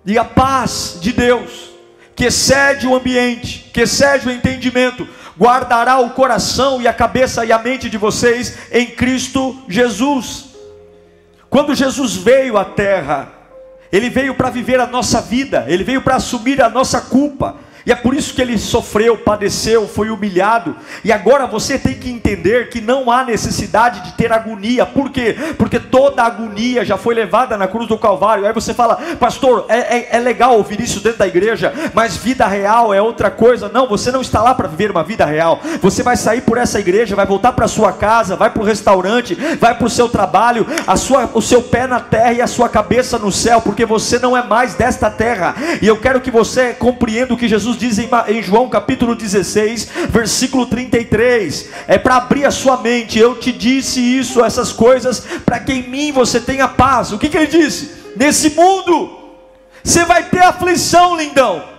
e 0.06 0.18
a 0.18 0.26
paz 0.26 0.98
de 1.00 1.14
Deus, 1.14 1.69
que 2.20 2.26
excede 2.26 2.86
o 2.86 2.94
ambiente, 2.94 3.72
que 3.74 3.80
excede 3.80 4.28
o 4.28 4.32
entendimento, 4.32 5.08
guardará 5.40 6.00
o 6.00 6.10
coração 6.10 6.82
e 6.82 6.86
a 6.86 6.92
cabeça 6.92 7.46
e 7.46 7.52
a 7.54 7.58
mente 7.58 7.90
de 7.90 7.98
vocês 7.98 8.58
em 8.74 8.88
Cristo 8.88 9.58
Jesus. 9.70 10.50
Quando 11.50 11.74
Jesus 11.74 12.18
veio 12.18 12.58
à 12.58 12.66
terra, 12.66 13.32
ele 13.90 14.10
veio 14.10 14.36
para 14.36 14.50
viver 14.50 14.82
a 14.82 14.86
nossa 14.86 15.22
vida, 15.22 15.64
ele 15.70 15.82
veio 15.82 16.02
para 16.02 16.18
assumir 16.18 16.62
a 16.62 16.68
nossa 16.68 17.00
culpa, 17.00 17.56
e 17.90 17.92
é 17.92 17.96
por 17.96 18.14
isso 18.14 18.36
que 18.36 18.42
ele 18.44 18.56
sofreu, 18.60 19.18
padeceu, 19.18 19.88
foi 19.88 20.12
humilhado. 20.12 20.76
E 21.04 21.12
agora 21.12 21.48
você 21.48 21.76
tem 21.76 21.96
que 21.96 22.08
entender 22.08 22.70
que 22.70 22.80
não 22.80 23.10
há 23.10 23.24
necessidade 23.24 24.02
de 24.02 24.12
ter 24.12 24.32
agonia. 24.32 24.86
Por 24.86 25.10
quê? 25.10 25.36
Porque 25.58 25.80
toda 25.80 26.22
agonia 26.22 26.86
já 26.86 27.00
foi 27.00 27.16
levada 27.16 27.58
na 27.58 27.68
cruz 27.68 27.88
do 27.88 27.98
Calvário. 27.98 28.46
Aí 28.46 28.54
você 28.54 28.76
fala, 28.76 28.96
pastor, 29.20 29.66
é, 29.68 29.98
é, 29.98 30.10
é 30.12 30.20
legal 30.20 30.56
ouvir 30.56 30.80
isso 30.80 31.00
dentro 31.00 31.18
da 31.18 31.28
igreja, 31.28 31.74
mas 31.92 32.16
vida 32.16 32.46
real 32.46 32.94
é 32.94 33.02
outra 33.02 33.32
coisa. 33.32 33.68
Não, 33.70 33.88
você 33.88 34.12
não 34.12 34.22
está 34.22 34.44
lá 34.44 34.54
para 34.54 34.68
viver 34.68 34.92
uma 34.92 35.04
vida 35.04 35.26
real. 35.26 35.60
Você 35.82 36.04
vai 36.04 36.16
sair 36.16 36.42
por 36.42 36.60
essa 36.60 36.80
igreja, 36.80 37.16
vai 37.16 37.26
voltar 37.26 37.54
para 37.54 37.68
sua 37.68 37.92
casa, 37.92 38.36
vai 38.36 38.52
para 38.52 38.62
o 38.62 38.66
restaurante, 38.66 39.34
vai 39.60 39.76
para 39.76 39.88
o 39.88 39.90
seu 39.90 40.08
trabalho, 40.08 40.64
a 40.86 40.96
sua, 40.96 41.28
o 41.34 41.42
seu 41.42 41.64
pé 41.64 41.88
na 41.88 42.00
terra 42.00 42.34
e 42.34 42.42
a 42.44 42.46
sua 42.46 42.70
cabeça 42.70 43.18
no 43.18 43.32
céu, 43.32 43.62
porque 43.62 43.84
você 43.84 44.20
não 44.20 44.38
é 44.38 44.44
mais 44.44 44.76
desta 44.76 45.10
terra. 45.10 45.56
E 45.82 45.88
eu 45.88 45.98
quero 45.98 46.22
que 46.22 46.30
você 46.30 46.74
compreenda 46.74 47.34
o 47.34 47.38
que 47.38 47.48
Jesus 47.48 47.79
diz 47.80 47.98
em, 47.98 48.10
em 48.28 48.44
João 48.44 48.70
capítulo 48.70 49.16
16, 49.16 49.90
versículo 50.10 50.66
33. 50.66 51.70
É 51.88 51.98
para 51.98 52.18
abrir 52.18 52.46
a 52.46 52.52
sua 52.52 52.78
mente. 52.78 53.18
Eu 53.18 53.36
te 53.36 53.52
disse 53.52 54.00
isso, 54.02 54.44
essas 54.44 54.72
coisas, 54.74 55.26
para 55.46 55.60
que 55.60 55.72
em 55.72 55.90
mim 55.90 56.12
você 56.12 56.40
tenha 56.40 56.68
paz. 56.68 57.12
O 57.12 57.18
que, 57.18 57.30
que 57.30 57.38
ele 57.38 57.48
disse? 57.48 57.92
Nesse 58.16 58.50
mundo, 58.52 59.18
você 59.82 60.04
vai 60.04 60.30
ter 60.30 60.44
aflição, 60.44 61.16
lindão. 61.16 61.79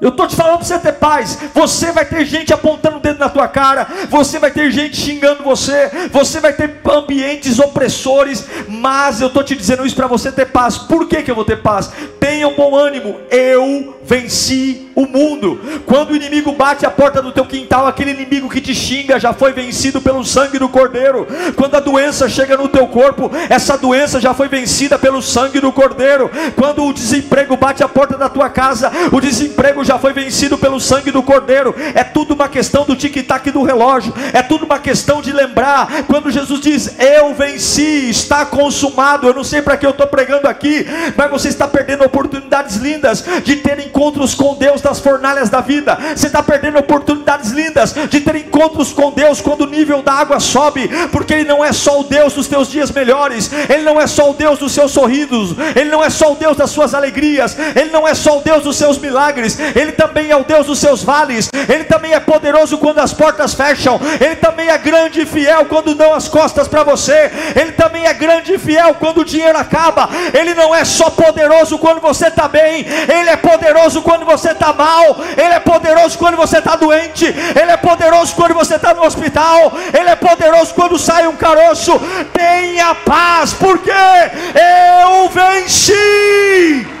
Eu 0.00 0.08
estou 0.08 0.26
te 0.26 0.34
falando 0.34 0.58
para 0.58 0.66
você 0.66 0.78
ter 0.78 0.92
paz. 0.92 1.38
Você 1.54 1.92
vai 1.92 2.06
ter 2.06 2.24
gente 2.24 2.54
apontando 2.54 2.96
o 2.96 3.00
dedo 3.00 3.18
na 3.18 3.28
tua 3.28 3.46
cara. 3.46 3.86
Você 4.08 4.38
vai 4.38 4.50
ter 4.50 4.70
gente 4.70 4.96
xingando 4.96 5.44
você. 5.44 5.90
Você 6.10 6.40
vai 6.40 6.54
ter 6.54 6.80
ambientes 6.90 7.58
opressores. 7.58 8.46
Mas 8.66 9.20
eu 9.20 9.28
estou 9.28 9.44
te 9.44 9.54
dizendo 9.54 9.84
isso 9.84 9.96
para 9.96 10.06
você 10.06 10.32
ter 10.32 10.46
paz. 10.46 10.78
Por 10.78 11.06
que, 11.06 11.22
que 11.22 11.30
eu 11.30 11.34
vou 11.34 11.44
ter 11.44 11.60
paz? 11.60 11.90
Tenha 12.18 12.48
um 12.48 12.54
bom 12.54 12.74
ânimo. 12.74 13.20
Eu 13.30 13.98
venci 14.02 14.90
o 14.94 15.06
mundo. 15.06 15.60
Quando 15.86 16.10
o 16.10 16.16
inimigo 16.16 16.52
bate 16.52 16.84
a 16.84 16.90
porta 16.90 17.20
do 17.22 17.32
teu 17.32 17.44
quintal, 17.44 17.86
aquele 17.86 18.10
inimigo 18.10 18.48
que 18.48 18.60
te 18.60 18.74
xinga 18.74 19.20
já 19.20 19.32
foi 19.32 19.52
vencido 19.52 20.00
pelo 20.00 20.24
sangue 20.24 20.58
do 20.58 20.68
Cordeiro. 20.68 21.26
Quando 21.56 21.74
a 21.74 21.80
doença 21.80 22.28
chega 22.28 22.56
no 22.56 22.68
teu 22.68 22.86
corpo, 22.88 23.30
essa 23.48 23.76
doença 23.76 24.20
já 24.20 24.34
foi 24.34 24.48
vencida 24.48 24.98
pelo 24.98 25.22
sangue 25.22 25.60
do 25.60 25.72
Cordeiro. 25.72 26.30
Quando 26.56 26.84
o 26.84 26.92
desemprego 26.92 27.56
bate 27.56 27.82
a 27.82 27.88
porta 27.88 28.16
da 28.16 28.28
tua 28.28 28.48
casa, 28.48 28.90
o 29.12 29.20
desemprego 29.20 29.84
já 29.84 29.89
foi 29.98 30.12
vencido 30.12 30.56
pelo 30.58 30.80
sangue 30.80 31.10
do 31.10 31.22
Cordeiro. 31.22 31.74
É 31.94 32.04
tudo 32.04 32.34
uma 32.34 32.48
questão 32.48 32.84
do 32.84 32.96
tic-tac 32.96 33.50
do 33.50 33.62
relógio, 33.62 34.12
é 34.32 34.42
tudo 34.42 34.64
uma 34.64 34.78
questão 34.78 35.20
de 35.20 35.32
lembrar. 35.32 36.04
Quando 36.06 36.30
Jesus 36.30 36.60
diz, 36.60 36.94
Eu 36.98 37.34
venci, 37.34 38.10
está 38.10 38.44
consumado. 38.44 39.26
Eu 39.26 39.34
não 39.34 39.44
sei 39.44 39.62
para 39.62 39.76
que 39.76 39.86
eu 39.86 39.90
estou 39.90 40.06
pregando 40.06 40.48
aqui, 40.48 40.86
mas 41.16 41.30
você 41.30 41.48
está 41.48 41.66
perdendo 41.66 42.04
oportunidades 42.04 42.76
lindas 42.76 43.24
de 43.44 43.56
ter 43.56 43.78
encontros 43.78 44.34
com 44.34 44.54
Deus 44.54 44.80
das 44.80 45.00
fornalhas 45.00 45.48
da 45.48 45.60
vida. 45.60 45.98
Você 46.14 46.26
está 46.26 46.42
perdendo 46.42 46.78
oportunidades 46.78 47.50
lindas 47.50 47.94
de 48.08 48.20
ter 48.20 48.36
encontros 48.36 48.92
com 48.92 49.10
Deus 49.10 49.40
quando 49.40 49.62
o 49.62 49.66
nível 49.66 50.02
da 50.02 50.12
água 50.12 50.40
sobe, 50.40 50.88
porque 51.10 51.34
Ele 51.34 51.44
não 51.44 51.64
é 51.64 51.72
só 51.72 52.00
o 52.00 52.04
Deus 52.04 52.32
dos 52.32 52.46
teus 52.46 52.70
dias 52.70 52.90
melhores, 52.90 53.50
Ele 53.68 53.82
não 53.82 54.00
é 54.00 54.06
só 54.06 54.30
o 54.30 54.34
Deus 54.34 54.58
dos 54.58 54.72
seus 54.72 54.92
sorrisos, 54.92 55.54
Ele 55.74 55.90
não 55.90 56.04
é 56.04 56.10
só 56.10 56.32
o 56.32 56.36
Deus 56.36 56.56
das 56.56 56.70
suas 56.70 56.94
alegrias, 56.94 57.56
Ele 57.74 57.90
não 57.90 58.06
é 58.06 58.14
só 58.14 58.38
o 58.38 58.42
Deus 58.42 58.62
dos 58.62 58.76
seus 58.76 58.98
milagres, 58.98 59.58
Ele 59.80 59.92
também 59.92 60.30
é 60.30 60.36
o 60.36 60.44
Deus 60.44 60.66
dos 60.66 60.78
seus 60.78 61.02
vales, 61.02 61.48
Ele 61.66 61.84
também 61.84 62.12
é 62.12 62.20
poderoso 62.20 62.76
quando 62.76 62.98
as 62.98 63.14
portas 63.14 63.54
fecham, 63.54 63.98
Ele 64.20 64.36
também 64.36 64.68
é 64.68 64.76
grande 64.76 65.22
e 65.22 65.26
fiel 65.26 65.64
quando 65.64 65.94
dão 65.94 66.12
as 66.12 66.28
costas 66.28 66.68
para 66.68 66.84
você, 66.84 67.30
Ele 67.56 67.72
também 67.72 68.04
é 68.06 68.12
grande 68.12 68.52
e 68.52 68.58
fiel 68.58 68.94
quando 68.94 69.22
o 69.22 69.24
dinheiro 69.24 69.56
acaba, 69.56 70.08
Ele 70.34 70.54
não 70.54 70.74
é 70.74 70.84
só 70.84 71.08
poderoso 71.08 71.78
quando 71.78 72.00
você 72.00 72.26
está 72.26 72.46
bem, 72.46 72.86
Ele 72.86 73.30
é 73.30 73.36
poderoso 73.36 74.02
quando 74.02 74.26
você 74.26 74.50
está 74.50 74.70
mal, 74.74 75.16
Ele 75.34 75.54
é 75.54 75.60
poderoso 75.60 76.18
quando 76.18 76.36
você 76.36 76.58
está 76.58 76.76
doente, 76.76 77.24
Ele 77.24 77.70
é 77.70 77.76
poderoso 77.78 78.34
quando 78.34 78.52
você 78.52 78.74
está 78.74 78.92
no 78.92 79.02
hospital, 79.02 79.72
Ele 79.98 80.10
é 80.10 80.16
poderoso 80.16 80.74
quando 80.74 80.98
sai 80.98 81.26
um 81.26 81.36
caroço. 81.36 81.98
Tenha 82.32 82.94
paz, 82.94 83.54
porque 83.54 83.90
eu 83.90 85.28
venci. 85.30 86.99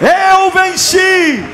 Eu 0.00 0.50
venci. 0.50 1.44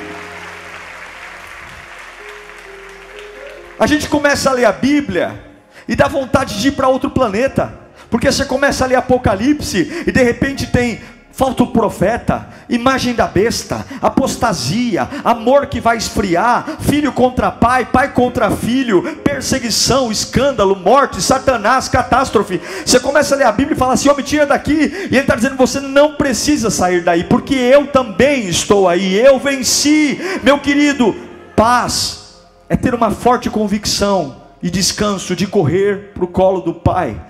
A 3.78 3.86
gente 3.86 4.08
começa 4.08 4.50
a 4.50 4.52
ler 4.52 4.64
a 4.64 4.72
Bíblia 4.72 5.42
e 5.88 5.96
dá 5.96 6.06
vontade 6.06 6.60
de 6.60 6.68
ir 6.68 6.72
para 6.72 6.88
outro 6.88 7.10
planeta, 7.10 7.72
porque 8.10 8.30
você 8.30 8.44
começa 8.44 8.84
a 8.84 8.86
ler 8.86 8.96
Apocalipse 8.96 10.04
e 10.06 10.12
de 10.12 10.22
repente 10.22 10.66
tem 10.66 11.00
falta 11.40 11.62
o 11.62 11.68
profeta, 11.68 12.48
imagem 12.68 13.14
da 13.14 13.26
besta, 13.26 13.86
apostasia, 14.02 15.08
amor 15.24 15.68
que 15.68 15.80
vai 15.80 15.96
esfriar, 15.96 16.76
filho 16.80 17.12
contra 17.12 17.50
pai, 17.50 17.86
pai 17.86 18.12
contra 18.12 18.50
filho, 18.50 19.16
perseguição, 19.24 20.12
escândalo, 20.12 20.76
morte, 20.76 21.22
satanás, 21.22 21.88
catástrofe. 21.88 22.60
Você 22.84 23.00
começa 23.00 23.34
a 23.34 23.38
ler 23.38 23.46
a 23.46 23.52
Bíblia 23.52 23.74
e 23.74 23.78
fala 23.78 23.94
assim: 23.94 24.10
homem, 24.10 24.22
tira 24.22 24.44
daqui, 24.44 24.74
e 25.10 25.16
ele 25.16 25.20
está 25.20 25.34
dizendo: 25.34 25.56
você 25.56 25.80
não 25.80 26.14
precisa 26.14 26.68
sair 26.68 27.02
daí, 27.02 27.24
porque 27.24 27.54
eu 27.54 27.86
também 27.86 28.46
estou 28.46 28.86
aí, 28.86 29.18
eu 29.18 29.38
venci, 29.38 30.20
meu 30.42 30.58
querido. 30.58 31.16
Paz 31.56 32.42
é 32.68 32.76
ter 32.76 32.94
uma 32.94 33.10
forte 33.10 33.48
convicção 33.48 34.42
e 34.62 34.68
descanso 34.68 35.34
de 35.34 35.46
correr 35.46 36.12
para 36.12 36.24
o 36.24 36.28
colo 36.28 36.60
do 36.60 36.74
Pai 36.74 37.29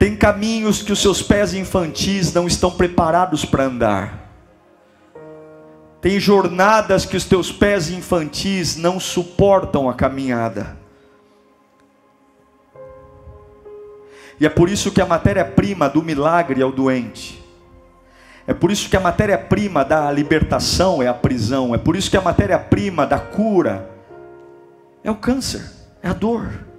tem 0.00 0.16
caminhos 0.16 0.82
que 0.82 0.92
os 0.92 1.02
seus 1.02 1.22
pés 1.22 1.52
infantis 1.52 2.32
não 2.32 2.46
estão 2.46 2.70
preparados 2.70 3.44
para 3.44 3.64
andar. 3.64 4.32
Tem 6.00 6.18
jornadas 6.18 7.04
que 7.04 7.18
os 7.18 7.26
teus 7.26 7.52
pés 7.52 7.90
infantis 7.90 8.76
não 8.76 8.98
suportam 8.98 9.90
a 9.90 9.92
caminhada. 9.92 10.74
E 14.40 14.46
é 14.46 14.48
por 14.48 14.70
isso 14.70 14.90
que 14.90 15.02
a 15.02 15.06
matéria-prima 15.06 15.86
do 15.86 16.02
milagre 16.02 16.62
é 16.62 16.64
o 16.64 16.72
doente. 16.72 17.44
É 18.46 18.54
por 18.54 18.70
isso 18.70 18.88
que 18.88 18.96
a 18.96 19.00
matéria-prima 19.00 19.84
da 19.84 20.10
libertação 20.10 21.02
é 21.02 21.08
a 21.08 21.14
prisão. 21.14 21.74
É 21.74 21.78
por 21.78 21.94
isso 21.94 22.10
que 22.10 22.16
a 22.16 22.22
matéria-prima 22.22 23.06
da 23.06 23.18
cura 23.18 23.90
é 25.04 25.10
o 25.10 25.16
câncer, 25.16 25.70
é 26.02 26.08
a 26.08 26.14
dor. 26.14 26.69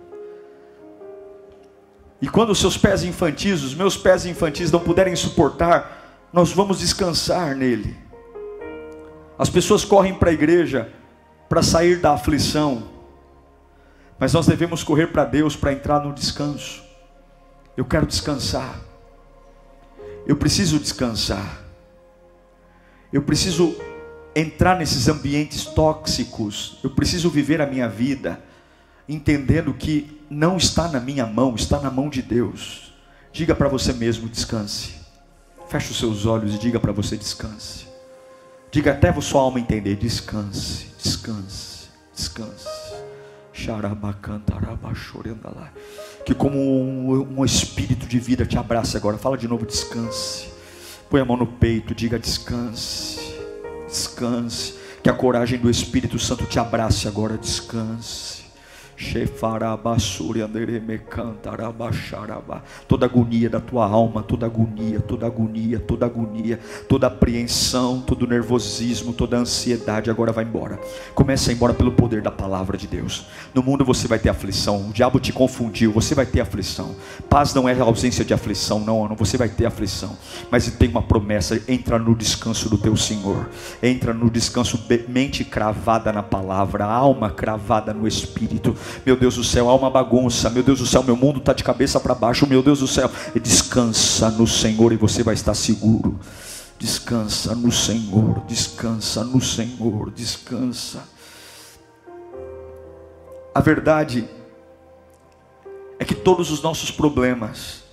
E 2.21 2.29
quando 2.29 2.51
os 2.51 2.59
seus 2.59 2.77
pés 2.77 3.03
infantis, 3.03 3.63
os 3.63 3.73
meus 3.73 3.97
pés 3.97 4.25
infantis 4.25 4.71
não 4.71 4.79
puderem 4.79 5.15
suportar, 5.15 6.29
nós 6.31 6.51
vamos 6.51 6.79
descansar 6.79 7.55
nele. 7.55 7.97
As 9.39 9.49
pessoas 9.49 9.83
correm 9.83 10.13
para 10.13 10.29
a 10.29 10.33
igreja 10.33 10.93
para 11.49 11.63
sair 11.63 11.99
da 11.99 12.13
aflição, 12.13 12.83
mas 14.19 14.33
nós 14.33 14.45
devemos 14.45 14.83
correr 14.83 15.07
para 15.07 15.25
Deus 15.25 15.55
para 15.55 15.73
entrar 15.73 15.99
no 15.99 16.13
descanso. 16.13 16.83
Eu 17.75 17.83
quero 17.83 18.05
descansar. 18.05 18.79
Eu 20.27 20.35
preciso 20.35 20.77
descansar. 20.77 21.63
Eu 23.11 23.23
preciso 23.23 23.75
entrar 24.35 24.77
nesses 24.77 25.07
ambientes 25.07 25.65
tóxicos. 25.65 26.77
Eu 26.83 26.91
preciso 26.91 27.29
viver 27.31 27.61
a 27.61 27.65
minha 27.65 27.89
vida 27.89 28.39
entendendo 29.09 29.73
que 29.73 30.20
não 30.31 30.55
está 30.55 30.87
na 30.87 31.01
minha 31.01 31.25
mão, 31.25 31.55
está 31.55 31.77
na 31.81 31.91
mão 31.91 32.09
de 32.09 32.21
Deus. 32.21 32.93
Diga 33.33 33.53
para 33.53 33.67
você 33.67 33.91
mesmo: 33.91 34.29
descanse. 34.29 34.93
Feche 35.67 35.91
os 35.91 35.99
seus 35.99 36.25
olhos 36.25 36.55
e 36.55 36.57
diga 36.57 36.79
para 36.79 36.93
você: 36.93 37.17
descanse. 37.17 37.85
Diga 38.71 38.91
até 38.93 39.09
a 39.09 39.21
sua 39.21 39.41
alma 39.41 39.59
entender: 39.59 39.97
descanse, 39.97 40.87
descanse, 40.97 41.89
descanse. 42.15 42.65
Que 46.25 46.33
como 46.33 46.57
um, 46.57 47.39
um 47.39 47.45
espírito 47.45 48.07
de 48.07 48.17
vida 48.17 48.45
te 48.45 48.57
abraça 48.57 48.97
agora. 48.97 49.17
Fala 49.17 49.37
de 49.37 49.49
novo: 49.49 49.65
descanse. 49.65 50.49
Põe 51.09 51.19
a 51.19 51.25
mão 51.25 51.35
no 51.35 51.47
peito, 51.47 51.93
diga: 51.93 52.17
descanse, 52.17 53.35
descanse. 53.85 54.79
Que 55.03 55.09
a 55.09 55.13
coragem 55.13 55.59
do 55.59 55.69
Espírito 55.69 56.17
Santo 56.19 56.45
te 56.45 56.59
abrace 56.59 57.07
agora, 57.07 57.37
descanse. 57.37 58.40
Toda 62.87 63.05
agonia 63.05 63.49
da 63.49 63.59
tua 63.59 63.85
alma, 63.85 64.21
toda 64.21 64.45
agonia, 64.45 64.99
toda 64.99 65.25
agonia, 65.25 65.79
toda 65.79 66.05
agonia, 66.05 66.59
toda 66.87 67.07
apreensão, 67.07 67.99
todo 68.01 68.27
nervosismo, 68.27 69.11
toda 69.11 69.37
ansiedade 69.37 70.09
agora 70.09 70.31
vai 70.31 70.43
embora. 70.45 70.79
Começa 71.15 71.49
a 71.49 71.51
ir 71.51 71.55
embora 71.55 71.73
pelo 71.73 71.91
poder 71.91 72.21
da 72.21 72.31
palavra 72.31 72.77
de 72.77 72.87
Deus. 72.87 73.25
No 73.53 73.63
mundo 73.63 73.83
você 73.83 74.07
vai 74.07 74.19
ter 74.19 74.29
aflição, 74.29 74.89
o 74.89 74.93
diabo 74.93 75.19
te 75.19 75.33
confundiu, 75.33 75.91
você 75.91 76.13
vai 76.13 76.25
ter 76.25 76.41
aflição. 76.41 76.95
Paz 77.29 77.53
não 77.53 77.67
é 77.67 77.79
ausência 77.79 78.23
de 78.23 78.33
aflição, 78.33 78.79
não, 78.79 79.07
não, 79.07 79.15
você 79.15 79.35
vai 79.37 79.49
ter 79.49 79.65
aflição. 79.65 80.15
Mas 80.51 80.67
tem 80.67 80.89
uma 80.89 81.01
promessa: 81.01 81.59
entra 81.67 81.97
no 81.97 82.15
descanso 82.15 82.69
do 82.69 82.77
teu 82.77 82.95
Senhor, 82.95 83.49
entra 83.81 84.13
no 84.13 84.29
descanso, 84.29 84.79
mente 85.07 85.43
cravada 85.43 86.13
na 86.13 86.21
palavra, 86.21 86.85
alma 86.85 87.29
cravada 87.31 87.93
no 87.93 88.07
Espírito 88.07 88.75
meu 89.05 89.15
Deus 89.15 89.35
do 89.35 89.43
céu, 89.43 89.69
há 89.69 89.75
uma 89.75 89.89
bagunça. 89.89 90.49
Meu 90.49 90.63
Deus 90.63 90.79
do 90.79 90.85
céu, 90.85 91.03
meu 91.03 91.15
mundo 91.15 91.39
está 91.39 91.53
de 91.53 91.63
cabeça 91.63 91.99
para 91.99 92.15
baixo. 92.15 92.47
Meu 92.47 92.61
Deus 92.61 92.79
do 92.79 92.87
céu, 92.87 93.09
descansa 93.41 94.29
no 94.29 94.47
Senhor 94.47 94.91
e 94.91 94.97
você 94.97 95.23
vai 95.23 95.33
estar 95.33 95.53
seguro. 95.53 96.19
Descansa 96.79 97.53
no 97.53 97.71
Senhor, 97.71 98.43
descansa 98.47 99.23
no 99.23 99.39
Senhor, 99.39 100.09
descansa. 100.09 101.03
A 103.53 103.59
verdade 103.59 104.27
é 105.99 106.05
que 106.05 106.15
todos 106.15 106.49
os 106.49 106.63
nossos 106.63 106.89
problemas 106.89 107.83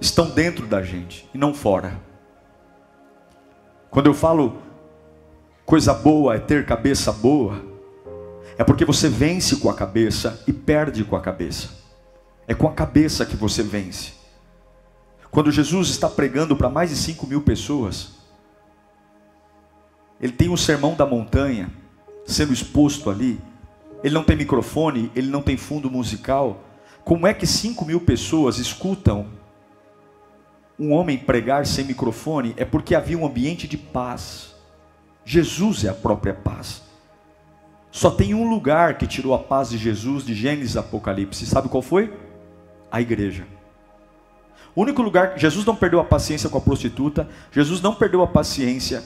estão 0.00 0.28
dentro 0.28 0.66
da 0.66 0.82
gente 0.82 1.28
e 1.32 1.38
não 1.38 1.54
fora. 1.54 2.00
Quando 3.90 4.06
eu 4.06 4.14
falo 4.14 4.60
coisa 5.64 5.94
boa 5.94 6.34
é 6.34 6.38
ter 6.40 6.66
cabeça 6.66 7.12
boa, 7.12 7.69
é 8.60 8.64
porque 8.64 8.84
você 8.84 9.08
vence 9.08 9.56
com 9.56 9.70
a 9.70 9.74
cabeça 9.74 10.44
e 10.46 10.52
perde 10.52 11.02
com 11.02 11.16
a 11.16 11.20
cabeça. 11.22 11.70
É 12.46 12.52
com 12.52 12.68
a 12.68 12.72
cabeça 12.74 13.24
que 13.24 13.34
você 13.34 13.62
vence. 13.62 14.12
Quando 15.30 15.50
Jesus 15.50 15.88
está 15.88 16.10
pregando 16.10 16.54
para 16.54 16.68
mais 16.68 16.90
de 16.90 16.96
5 16.96 17.26
mil 17.26 17.40
pessoas, 17.40 18.16
ele 20.20 20.34
tem 20.34 20.50
um 20.50 20.58
sermão 20.58 20.94
da 20.94 21.06
montanha 21.06 21.72
sendo 22.26 22.52
exposto 22.52 23.08
ali. 23.08 23.40
Ele 24.04 24.12
não 24.12 24.24
tem 24.24 24.36
microfone, 24.36 25.10
ele 25.16 25.28
não 25.28 25.40
tem 25.40 25.56
fundo 25.56 25.90
musical. 25.90 26.62
Como 27.02 27.26
é 27.26 27.32
que 27.32 27.46
5 27.46 27.82
mil 27.86 28.02
pessoas 28.02 28.58
escutam 28.58 29.28
um 30.78 30.92
homem 30.92 31.16
pregar 31.16 31.64
sem 31.64 31.86
microfone? 31.86 32.52
É 32.58 32.66
porque 32.66 32.94
havia 32.94 33.16
um 33.16 33.24
ambiente 33.24 33.66
de 33.66 33.78
paz. 33.78 34.54
Jesus 35.24 35.82
é 35.82 35.88
a 35.88 35.94
própria 35.94 36.34
paz. 36.34 36.89
Só 37.90 38.10
tem 38.10 38.34
um 38.34 38.48
lugar 38.48 38.98
que 38.98 39.06
tirou 39.06 39.34
a 39.34 39.38
paz 39.38 39.70
de 39.70 39.78
Jesus 39.78 40.24
de 40.24 40.34
Gênesis 40.34 40.76
Apocalipse. 40.76 41.44
Sabe 41.46 41.68
qual 41.68 41.82
foi? 41.82 42.12
A 42.90 43.00
igreja. 43.00 43.46
O 44.74 44.82
único 44.82 45.02
lugar 45.02 45.34
que 45.34 45.40
Jesus 45.40 45.64
não 45.64 45.74
perdeu 45.74 45.98
a 45.98 46.04
paciência 46.04 46.48
com 46.48 46.58
a 46.58 46.60
prostituta, 46.60 47.28
Jesus 47.50 47.80
não 47.80 47.94
perdeu 47.94 48.22
a 48.22 48.26
paciência 48.26 49.02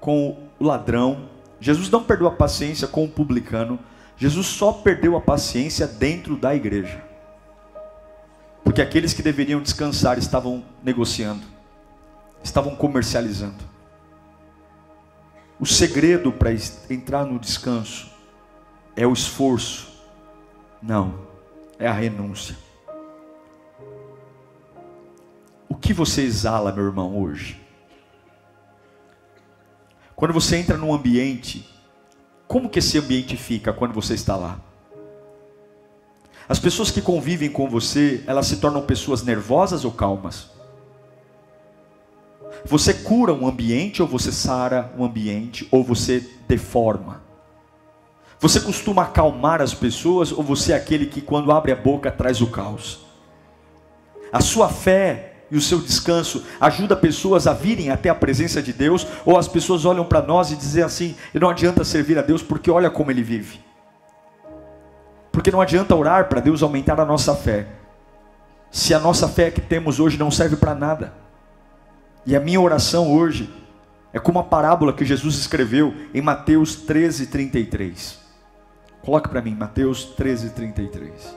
com 0.00 0.36
o 0.58 0.64
ladrão, 0.64 1.28
Jesus 1.60 1.88
não 1.90 2.02
perdeu 2.02 2.26
a 2.26 2.32
paciência 2.32 2.88
com 2.88 3.04
o 3.04 3.08
publicano, 3.08 3.78
Jesus 4.16 4.46
só 4.46 4.72
perdeu 4.72 5.16
a 5.16 5.20
paciência 5.20 5.86
dentro 5.86 6.36
da 6.36 6.54
igreja. 6.54 7.02
Porque 8.64 8.82
aqueles 8.82 9.14
que 9.14 9.22
deveriam 9.22 9.62
descansar 9.62 10.18
estavam 10.18 10.64
negociando, 10.82 11.42
estavam 12.42 12.74
comercializando. 12.74 13.77
O 15.60 15.66
segredo 15.66 16.32
para 16.32 16.50
entrar 16.88 17.24
no 17.24 17.38
descanso 17.38 18.10
é 18.94 19.06
o 19.06 19.12
esforço. 19.12 19.88
Não, 20.80 21.26
é 21.78 21.86
a 21.86 21.92
renúncia. 21.92 22.56
O 25.68 25.74
que 25.74 25.92
você 25.92 26.22
exala, 26.22 26.72
meu 26.72 26.84
irmão, 26.84 27.20
hoje? 27.20 27.60
Quando 30.14 30.32
você 30.32 30.56
entra 30.56 30.76
num 30.76 30.92
ambiente, 30.92 31.68
como 32.46 32.68
que 32.68 32.78
esse 32.78 32.98
ambiente 32.98 33.36
fica 33.36 33.72
quando 33.72 33.92
você 33.92 34.14
está 34.14 34.36
lá? 34.36 34.60
As 36.48 36.58
pessoas 36.58 36.90
que 36.90 37.02
convivem 37.02 37.50
com 37.50 37.68
você, 37.68 38.24
elas 38.26 38.46
se 38.46 38.56
tornam 38.56 38.82
pessoas 38.82 39.22
nervosas 39.22 39.84
ou 39.84 39.92
calmas? 39.92 40.50
Você 42.64 42.92
cura 42.92 43.32
um 43.32 43.46
ambiente 43.46 44.02
ou 44.02 44.08
você 44.08 44.32
sara 44.32 44.92
um 44.96 45.04
ambiente 45.04 45.66
ou 45.70 45.82
você 45.82 46.24
deforma? 46.46 47.22
Você 48.40 48.60
costuma 48.60 49.02
acalmar 49.02 49.60
as 49.60 49.74
pessoas 49.74 50.30
ou 50.30 50.42
você 50.42 50.72
é 50.72 50.76
aquele 50.76 51.06
que 51.06 51.20
quando 51.20 51.50
abre 51.50 51.72
a 51.72 51.76
boca 51.76 52.10
traz 52.10 52.40
o 52.40 52.46
caos? 52.46 53.00
A 54.32 54.40
sua 54.40 54.68
fé 54.68 55.32
e 55.50 55.56
o 55.56 55.60
seu 55.60 55.80
descanso 55.80 56.44
ajuda 56.60 56.94
pessoas 56.94 57.46
a 57.46 57.52
virem 57.52 57.90
até 57.90 58.08
a 58.08 58.14
presença 58.14 58.62
de 58.62 58.72
Deus 58.72 59.06
ou 59.24 59.38
as 59.38 59.48
pessoas 59.48 59.84
olham 59.84 60.04
para 60.04 60.22
nós 60.22 60.50
e 60.50 60.56
dizem 60.56 60.84
assim: 60.84 61.16
não 61.34 61.48
adianta 61.48 61.82
servir 61.84 62.18
a 62.18 62.22
Deus 62.22 62.42
porque 62.42 62.70
olha 62.70 62.90
como 62.90 63.10
ele 63.10 63.22
vive. 63.22 63.60
Porque 65.32 65.50
não 65.50 65.60
adianta 65.60 65.94
orar 65.94 66.28
para 66.28 66.40
Deus 66.40 66.62
aumentar 66.62 67.00
a 67.00 67.04
nossa 67.04 67.34
fé. 67.34 67.66
Se 68.70 68.92
a 68.92 68.98
nossa 68.98 69.28
fé 69.28 69.50
que 69.50 69.60
temos 69.60 69.98
hoje 69.98 70.18
não 70.18 70.30
serve 70.30 70.56
para 70.56 70.74
nada. 70.74 71.12
E 72.28 72.36
a 72.36 72.40
minha 72.40 72.60
oração 72.60 73.10
hoje 73.10 73.48
é 74.12 74.18
como 74.18 74.38
a 74.38 74.44
parábola 74.44 74.92
que 74.92 75.02
Jesus 75.02 75.36
escreveu 75.36 75.94
em 76.12 76.20
Mateus 76.20 76.76
13, 76.76 77.28
33. 77.28 78.20
Coloque 79.00 79.30
para 79.30 79.40
mim, 79.40 79.54
Mateus 79.54 80.04
13, 80.04 80.50
33. 80.50 81.34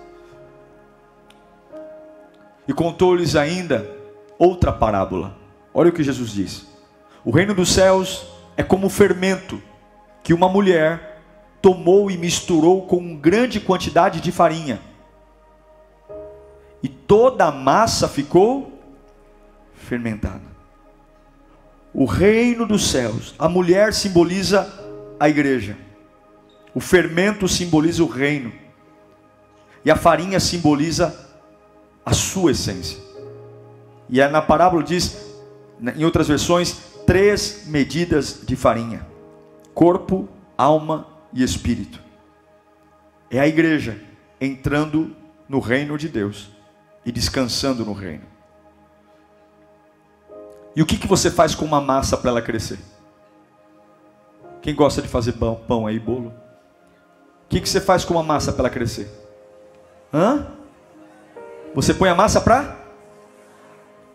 E 2.68 2.74
contou-lhes 2.74 3.38
ainda 3.38 3.90
outra 4.38 4.74
parábola. 4.74 5.38
Olha 5.74 5.92
o 5.92 5.94
que 5.94 6.04
Jesus 6.04 6.32
diz: 6.32 6.68
O 7.24 7.32
reino 7.32 7.56
dos 7.56 7.72
céus 7.72 8.26
é 8.58 8.62
como 8.62 8.90
fermento 8.90 9.62
que 10.22 10.34
uma 10.34 10.50
mulher 10.50 11.22
tomou 11.62 12.12
e 12.12 12.18
misturou 12.18 12.86
com 12.86 13.16
grande 13.16 13.62
quantidade 13.62 14.20
de 14.20 14.30
farinha. 14.30 14.82
E 16.84 16.90
toda 16.90 17.46
a 17.46 17.52
massa 17.52 18.10
ficou 18.10 18.78
fermentada 19.74 20.51
o 21.94 22.06
reino 22.06 22.66
dos 22.66 22.90
céus. 22.90 23.36
A 23.38 23.50
mulher 23.50 23.94
simboliza 23.94 24.72
a 25.20 25.30
igreja. 25.30 25.78
O 26.74 26.80
fermento 26.80 27.48
simboliza 27.48 28.04
o 28.04 28.08
reino. 28.08 28.52
E 29.84 29.92
a 29.92 29.96
farinha 29.96 30.40
simboliza 30.40 31.14
a 32.06 32.14
sua 32.14 32.52
essência. 32.52 32.98
E 34.10 34.26
na 34.28 34.42
parábola 34.42 34.84
diz, 34.84 35.18
em 35.96 36.04
outras 36.04 36.28
versões, 36.28 36.78
três 37.06 37.64
medidas 37.68 38.42
de 38.46 38.56
farinha: 38.56 39.06
corpo, 39.74 40.30
alma 40.58 41.08
e 41.34 41.44
espírito. 41.44 42.00
É 43.30 43.40
a 43.40 43.48
igreja 43.48 44.00
entrando 44.40 45.16
no 45.48 45.60
reino 45.60 45.98
de 45.98 46.08
Deus 46.08 46.50
e 47.06 47.12
descansando 47.12 47.86
no 47.86 47.94
reino. 47.94 48.24
E 50.76 50.82
o 50.82 50.86
que, 50.86 50.98
que 50.98 51.08
você 51.08 51.30
faz 51.30 51.54
com 51.54 51.66
uma 51.66 51.82
massa 51.82 52.18
para 52.18 52.30
ela 52.30 52.42
crescer? 52.42 52.80
Quem 54.62 54.74
gosta 54.74 55.02
de 55.02 55.08
fazer 55.08 55.34
pão, 55.34 55.60
pão 55.68 55.86
aí, 55.86 56.00
bolo? 56.00 56.30
O 56.30 57.50
que, 57.50 57.60
que 57.60 57.68
você 57.68 57.82
faz 57.82 58.06
com 58.06 58.14
uma 58.14 58.24
massa 58.24 58.54
para 58.54 58.62
ela 58.62 58.70
crescer? 58.70 59.10
Hã? 60.14 60.48
Você 61.74 61.94
põe 61.94 62.10
a 62.10 62.16
massa 62.16 62.40
para? 62.40 62.78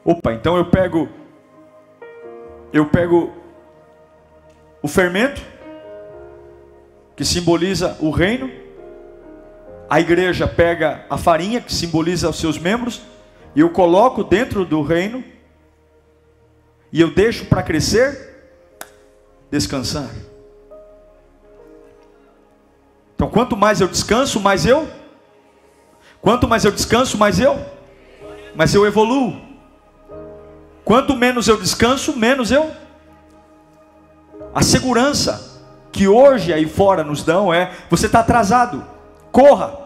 Opa, 0.05 0.33
então 0.33 0.57
eu 0.57 0.71
pego. 0.71 1.09
Eu 2.73 2.87
pego 2.87 3.33
o 4.81 4.89
fermento, 4.89 5.43
que 7.15 7.25
simboliza 7.25 7.97
o 8.01 8.11
reino. 8.11 8.51
A 9.89 10.01
igreja 10.01 10.47
pega 10.47 11.05
a 11.11 11.19
farinha, 11.19 11.61
que 11.61 11.73
simboliza 11.73 12.29
os 12.29 12.39
seus 12.39 12.59
membros, 12.59 13.03
e 13.55 13.61
eu 13.61 13.71
coloco 13.71 14.25
dentro 14.25 14.65
do 14.65 14.83
reino 14.83 15.25
e 16.97 17.01
eu 17.03 17.11
deixo 17.11 17.45
para 17.45 17.63
crescer, 17.63 18.57
descansar. 19.51 20.09
Então, 23.15 23.29
quanto 23.29 23.55
mais 23.55 23.83
eu 23.83 23.87
descanso, 23.87 24.41
mais 24.41 24.65
eu. 24.65 24.89
Quanto 26.23 26.49
mais 26.49 26.65
eu 26.65 26.73
descanso, 26.73 27.19
mais 27.19 27.39
eu. 27.39 27.55
Mas 28.55 28.75
eu 28.75 28.87
evoluo. 28.87 29.39
Quanto 30.87 31.15
menos 31.15 31.47
eu 31.49 31.61
descanso, 31.61 32.17
menos 32.17 32.51
eu. 32.51 32.73
A 34.55 34.63
segurança 34.63 35.63
que 35.93 36.09
hoje 36.09 36.51
aí 36.51 36.67
fora 36.67 37.05
nos 37.05 37.23
dão 37.23 37.53
é: 37.53 37.73
você 37.91 38.07
está 38.07 38.21
atrasado, 38.21 38.83
corra. 39.31 39.86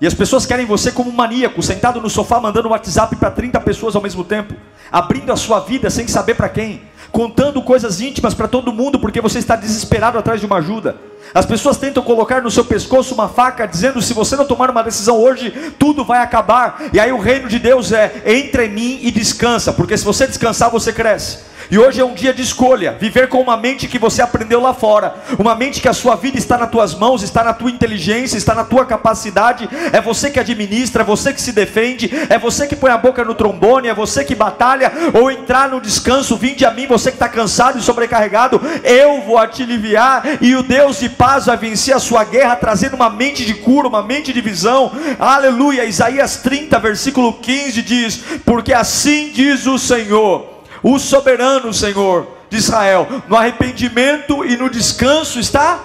E 0.00 0.06
as 0.06 0.14
pessoas 0.14 0.46
querem 0.46 0.64
você 0.64 0.92
como 0.92 1.10
um 1.10 1.14
maníaco, 1.14 1.60
sentado 1.62 2.00
no 2.00 2.08
sofá 2.08 2.40
mandando 2.40 2.68
WhatsApp 2.68 3.16
para 3.16 3.30
30 3.32 3.58
pessoas 3.60 3.96
ao 3.96 4.02
mesmo 4.02 4.22
tempo, 4.22 4.54
abrindo 4.92 5.32
a 5.32 5.36
sua 5.36 5.58
vida 5.58 5.90
sem 5.90 6.06
saber 6.06 6.34
para 6.34 6.48
quem, 6.48 6.82
contando 7.10 7.60
coisas 7.62 8.00
íntimas 8.00 8.32
para 8.32 8.46
todo 8.46 8.72
mundo 8.72 9.00
porque 9.00 9.20
você 9.20 9.40
está 9.40 9.56
desesperado 9.56 10.16
atrás 10.16 10.38
de 10.40 10.46
uma 10.46 10.58
ajuda. 10.58 10.96
As 11.34 11.44
pessoas 11.44 11.76
tentam 11.76 12.02
colocar 12.02 12.40
no 12.40 12.50
seu 12.50 12.64
pescoço 12.64 13.12
uma 13.12 13.28
faca, 13.28 13.66
dizendo: 13.66 14.00
se 14.00 14.14
você 14.14 14.36
não 14.36 14.46
tomar 14.46 14.70
uma 14.70 14.82
decisão 14.82 15.18
hoje, 15.20 15.50
tudo 15.78 16.04
vai 16.04 16.20
acabar. 16.22 16.80
E 16.92 17.00
aí 17.00 17.12
o 17.12 17.18
reino 17.18 17.48
de 17.48 17.58
Deus 17.58 17.92
é: 17.92 18.22
entre 18.24 18.66
em 18.66 18.70
mim 18.70 18.98
e 19.02 19.10
descansa, 19.10 19.72
porque 19.72 19.98
se 19.98 20.04
você 20.04 20.26
descansar, 20.26 20.70
você 20.70 20.92
cresce. 20.92 21.47
E 21.70 21.78
hoje 21.78 22.00
é 22.00 22.04
um 22.04 22.14
dia 22.14 22.32
de 22.32 22.40
escolha, 22.40 22.96
viver 22.98 23.28
com 23.28 23.42
uma 23.42 23.54
mente 23.54 23.86
que 23.86 23.98
você 23.98 24.22
aprendeu 24.22 24.58
lá 24.58 24.72
fora, 24.72 25.14
uma 25.38 25.54
mente 25.54 25.82
que 25.82 25.88
a 25.88 25.92
sua 25.92 26.16
vida 26.16 26.38
está 26.38 26.56
nas 26.56 26.70
tuas 26.70 26.94
mãos, 26.94 27.22
está 27.22 27.44
na 27.44 27.52
tua 27.52 27.70
inteligência, 27.70 28.38
está 28.38 28.54
na 28.54 28.64
tua 28.64 28.86
capacidade, 28.86 29.68
é 29.92 30.00
você 30.00 30.30
que 30.30 30.40
administra, 30.40 31.02
é 31.02 31.04
você 31.04 31.30
que 31.30 31.42
se 31.42 31.52
defende, 31.52 32.10
é 32.30 32.38
você 32.38 32.66
que 32.66 32.74
põe 32.74 32.90
a 32.90 32.96
boca 32.96 33.22
no 33.22 33.34
trombone, 33.34 33.88
é 33.88 33.94
você 33.94 34.24
que 34.24 34.34
batalha, 34.34 34.90
ou 35.12 35.30
entrar 35.30 35.68
no 35.68 35.78
descanso, 35.78 36.38
vinde 36.38 36.64
a 36.64 36.70
mim, 36.70 36.86
você 36.86 37.10
que 37.10 37.16
está 37.16 37.28
cansado 37.28 37.78
e 37.78 37.82
sobrecarregado, 37.82 38.60
eu 38.82 39.20
vou 39.20 39.46
te 39.46 39.62
aliviar, 39.62 40.22
e 40.40 40.56
o 40.56 40.62
Deus 40.62 41.00
de 41.00 41.10
paz 41.10 41.46
vai 41.46 41.56
vencer 41.58 41.94
a 41.94 42.00
sua 42.00 42.24
guerra, 42.24 42.56
trazendo 42.56 42.96
uma 42.96 43.10
mente 43.10 43.44
de 43.44 43.52
cura, 43.52 43.88
uma 43.88 44.02
mente 44.02 44.32
de 44.32 44.40
visão, 44.40 44.90
aleluia, 45.18 45.84
Isaías 45.84 46.38
30, 46.38 46.78
versículo 46.78 47.34
15 47.34 47.82
diz, 47.82 48.20
porque 48.46 48.72
assim 48.72 49.30
diz 49.34 49.66
o 49.66 49.78
Senhor, 49.78 50.57
o 50.82 50.98
soberano 50.98 51.72
Senhor 51.72 52.38
de 52.50 52.56
Israel. 52.56 53.06
No 53.28 53.36
arrependimento 53.36 54.44
e 54.44 54.56
no 54.56 54.70
descanso 54.70 55.38
está. 55.38 55.80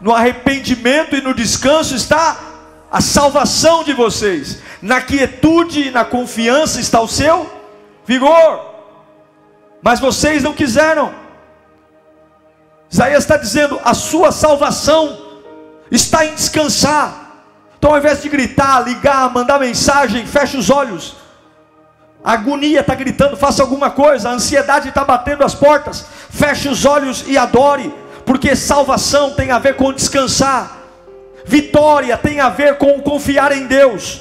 No 0.00 0.12
arrependimento 0.12 1.16
e 1.16 1.20
no 1.20 1.34
descanso 1.34 1.94
está 1.94 2.36
a 2.90 3.00
salvação 3.00 3.84
de 3.84 3.92
vocês. 3.92 4.60
Na 4.80 5.00
quietude 5.00 5.88
e 5.88 5.90
na 5.90 6.04
confiança 6.04 6.80
está 6.80 7.00
o 7.00 7.08
seu 7.08 7.50
vigor. 8.04 8.72
Mas 9.80 10.00
vocês 10.00 10.42
não 10.42 10.52
quiseram. 10.52 11.14
Isaías 12.90 13.24
está 13.24 13.36
dizendo: 13.36 13.80
a 13.84 13.94
sua 13.94 14.30
salvação 14.32 15.18
está 15.90 16.26
em 16.26 16.34
descansar. 16.34 17.20
Então, 17.78 17.90
ao 17.90 17.98
invés 17.98 18.22
de 18.22 18.28
gritar, 18.28 18.80
ligar, 18.80 19.32
mandar 19.32 19.58
mensagem, 19.58 20.24
feche 20.24 20.56
os 20.56 20.70
olhos 20.70 21.21
a 22.24 22.32
agonia 22.32 22.80
está 22.80 22.94
gritando, 22.94 23.36
faça 23.36 23.62
alguma 23.62 23.90
coisa, 23.90 24.28
a 24.28 24.32
ansiedade 24.32 24.88
está 24.88 25.04
batendo 25.04 25.44
as 25.44 25.54
portas, 25.54 26.06
feche 26.30 26.68
os 26.68 26.84
olhos 26.84 27.24
e 27.26 27.36
adore, 27.36 27.92
porque 28.24 28.54
salvação 28.54 29.32
tem 29.32 29.50
a 29.50 29.58
ver 29.58 29.74
com 29.74 29.92
descansar, 29.92 30.78
vitória 31.44 32.16
tem 32.16 32.38
a 32.38 32.48
ver 32.48 32.78
com 32.78 33.00
confiar 33.00 33.50
em 33.50 33.66
Deus. 33.66 34.20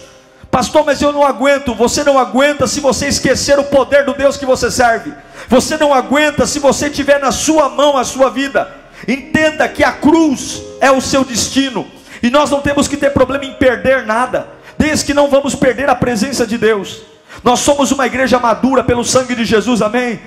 Pastor, 0.49 0.83
mas 0.85 1.01
eu 1.01 1.13
não 1.13 1.25
aguento. 1.25 1.73
Você 1.73 2.03
não 2.03 2.19
aguenta 2.19 2.67
se 2.67 2.81
você 2.81 3.07
esquecer 3.07 3.57
o 3.57 3.63
poder 3.63 4.03
do 4.03 4.13
Deus 4.13 4.35
que 4.35 4.45
você 4.45 4.69
serve. 4.69 5.13
Você 5.47 5.77
não 5.77 5.93
aguenta 5.93 6.45
se 6.45 6.59
você 6.59 6.89
tiver 6.89 7.21
na 7.21 7.31
sua 7.31 7.69
mão 7.69 7.97
a 7.97 8.03
sua 8.03 8.29
vida. 8.29 8.69
Entenda 9.07 9.69
que 9.69 9.81
a 9.81 9.93
cruz 9.93 10.61
é 10.81 10.91
o 10.91 10.99
seu 10.99 11.23
destino. 11.23 11.89
E 12.21 12.29
nós 12.29 12.49
não 12.49 12.59
temos 12.59 12.85
que 12.87 12.97
ter 12.97 13.11
problema 13.11 13.45
em 13.45 13.53
perder 13.53 14.05
nada, 14.05 14.49
desde 14.77 15.05
que 15.05 15.13
não 15.13 15.29
vamos 15.29 15.55
perder 15.55 15.89
a 15.89 15.95
presença 15.95 16.45
de 16.45 16.57
Deus. 16.57 17.10
Nós 17.43 17.59
somos 17.59 17.91
uma 17.91 18.05
igreja 18.05 18.39
madura 18.39 18.83
pelo 18.83 19.03
sangue 19.03 19.35
de 19.35 19.45
Jesus, 19.45 19.81
amém? 19.81 20.19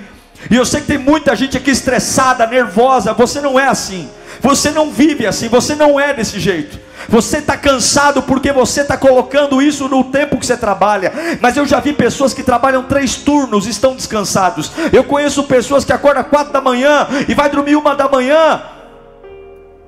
E 0.51 0.57
eu 0.57 0.67
sei 0.67 0.81
que 0.81 0.87
tem 0.87 0.99
muita 0.99 1.35
gente 1.35 1.57
aqui 1.57 1.71
estressada, 1.71 2.47
nervosa. 2.47 3.13
Você 3.13 3.41
não 3.41 3.59
é 3.59 3.69
assim. 3.69 4.09
Você 4.41 4.71
não 4.71 4.91
vive 4.91 5.27
assim. 5.27 5.49
Você 5.49 5.75
não 5.75 5.99
é 5.99 6.13
desse 6.13 6.39
jeito. 6.39 6.79
Você 7.09 7.39
está 7.39 7.57
cansado 7.57 8.23
porque 8.23 8.53
você 8.53 8.81
está 8.81 8.97
colocando 8.97 9.63
isso 9.63 9.89
no 9.89 10.05
tempo 10.05 10.39
que 10.39 10.47
você 10.47 10.57
trabalha. 10.57 11.13
Mas 11.41 11.57
eu 11.57 11.67
já 11.67 11.81
vi 11.81 11.93
pessoas 11.93 12.35
que 12.35 12.43
trabalham 12.43 12.83
três 12.83 13.17
turnos 13.17 13.67
e 13.67 13.71
estão 13.71 13.95
descansados. 13.95 14.73
Eu 14.93 15.05
conheço 15.05 15.45
pessoas 15.45 15.85
que 15.85 15.93
acordam 15.93 16.25
quatro 16.25 16.53
da 16.53 16.61
manhã 16.61 17.07
e 17.29 17.35
vai 17.35 17.49
dormir 17.49 17.77
uma 17.77 17.95
da 17.95 18.09
manhã 18.09 18.63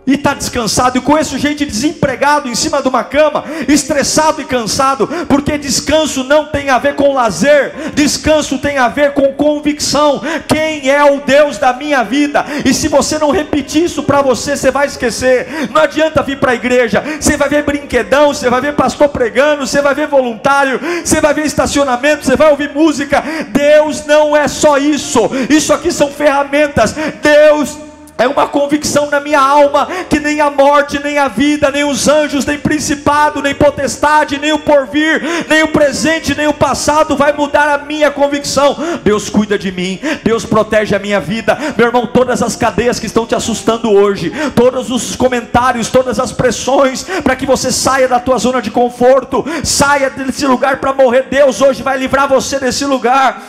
e 0.06 0.14
está 0.14 0.34
descansado. 0.34 0.96
Eu 0.96 1.02
conheço 1.02 1.38
gente 1.38 1.64
desempregado 1.64 2.48
em 2.48 2.54
cima 2.54 2.80
de 2.80 2.88
uma 2.88 3.02
cama, 3.02 3.44
estressado 3.66 4.40
e 4.40 4.44
cansado, 4.44 5.08
porque 5.28 5.58
descanso 5.58 6.22
não 6.24 6.46
tem 6.46 6.70
a 6.70 6.78
ver 6.78 6.94
com 6.94 7.12
lazer, 7.12 7.74
descanso 7.94 8.58
tem 8.58 8.78
a 8.78 8.88
ver 8.88 9.12
com 9.12 9.32
convicção. 9.34 10.22
Quem 10.46 10.88
é 10.88 11.04
o 11.04 11.20
Deus 11.20 11.58
da 11.58 11.72
minha 11.72 12.02
vida? 12.04 12.44
E 12.64 12.72
se 12.72 12.88
você 12.88 13.18
não 13.18 13.30
repetir 13.30 13.84
isso 13.84 14.02
para 14.02 14.22
você, 14.22 14.56
você 14.56 14.70
vai 14.70 14.86
esquecer. 14.86 15.68
Não 15.72 15.82
adianta 15.82 16.22
vir 16.22 16.38
para 16.38 16.52
a 16.52 16.54
igreja, 16.54 17.02
você 17.20 17.36
vai 17.36 17.48
ver 17.48 17.64
brinquedão, 17.64 18.28
você 18.28 18.48
vai 18.48 18.60
ver 18.60 18.74
pastor 18.74 19.08
pregando, 19.08 19.66
você 19.66 19.82
vai 19.82 19.94
ver 19.94 20.06
voluntário, 20.06 20.80
você 21.04 21.20
vai 21.20 21.34
ver 21.34 21.46
estacionamento, 21.46 22.24
você 22.24 22.36
vai 22.36 22.50
ouvir 22.50 22.72
música. 22.72 23.22
Deus 23.48 24.06
não 24.06 24.36
é 24.36 24.46
só 24.46 24.78
isso, 24.78 25.28
isso 25.50 25.72
aqui 25.72 25.90
são 25.90 26.10
ferramentas. 26.10 26.94
Deus 27.22 27.85
é 28.18 28.26
uma 28.26 28.48
convicção 28.48 29.10
na 29.10 29.20
minha 29.20 29.40
alma 29.40 29.86
que 30.08 30.18
nem 30.18 30.40
a 30.40 30.50
morte, 30.50 30.98
nem 30.98 31.18
a 31.18 31.28
vida, 31.28 31.70
nem 31.70 31.84
os 31.84 32.08
anjos, 32.08 32.46
nem 32.46 32.58
principado, 32.58 33.42
nem 33.42 33.54
potestade, 33.54 34.38
nem 34.38 34.52
o 34.52 34.58
porvir, 34.58 35.22
nem 35.48 35.62
o 35.62 35.68
presente, 35.68 36.34
nem 36.34 36.46
o 36.46 36.54
passado 36.54 37.16
vai 37.16 37.32
mudar 37.32 37.68
a 37.68 37.78
minha 37.78 38.10
convicção. 38.10 38.76
Deus 39.04 39.28
cuida 39.28 39.58
de 39.58 39.70
mim, 39.70 40.00
Deus 40.24 40.46
protege 40.46 40.96
a 40.96 40.98
minha 40.98 41.20
vida. 41.20 41.58
Meu 41.76 41.88
irmão, 41.88 42.06
todas 42.06 42.42
as 42.42 42.56
cadeias 42.56 42.98
que 42.98 43.06
estão 43.06 43.26
te 43.26 43.34
assustando 43.34 43.92
hoje, 43.92 44.32
todos 44.54 44.90
os 44.90 45.14
comentários, 45.14 45.88
todas 45.88 46.18
as 46.18 46.32
pressões 46.32 47.04
para 47.22 47.36
que 47.36 47.44
você 47.44 47.70
saia 47.70 48.08
da 48.08 48.18
tua 48.18 48.38
zona 48.38 48.62
de 48.62 48.70
conforto, 48.70 49.44
saia 49.62 50.08
desse 50.08 50.46
lugar 50.46 50.78
para 50.78 50.94
morrer. 50.94 51.26
Deus 51.30 51.60
hoje 51.60 51.82
vai 51.82 51.98
livrar 51.98 52.28
você 52.28 52.58
desse 52.58 52.86
lugar. 52.86 53.42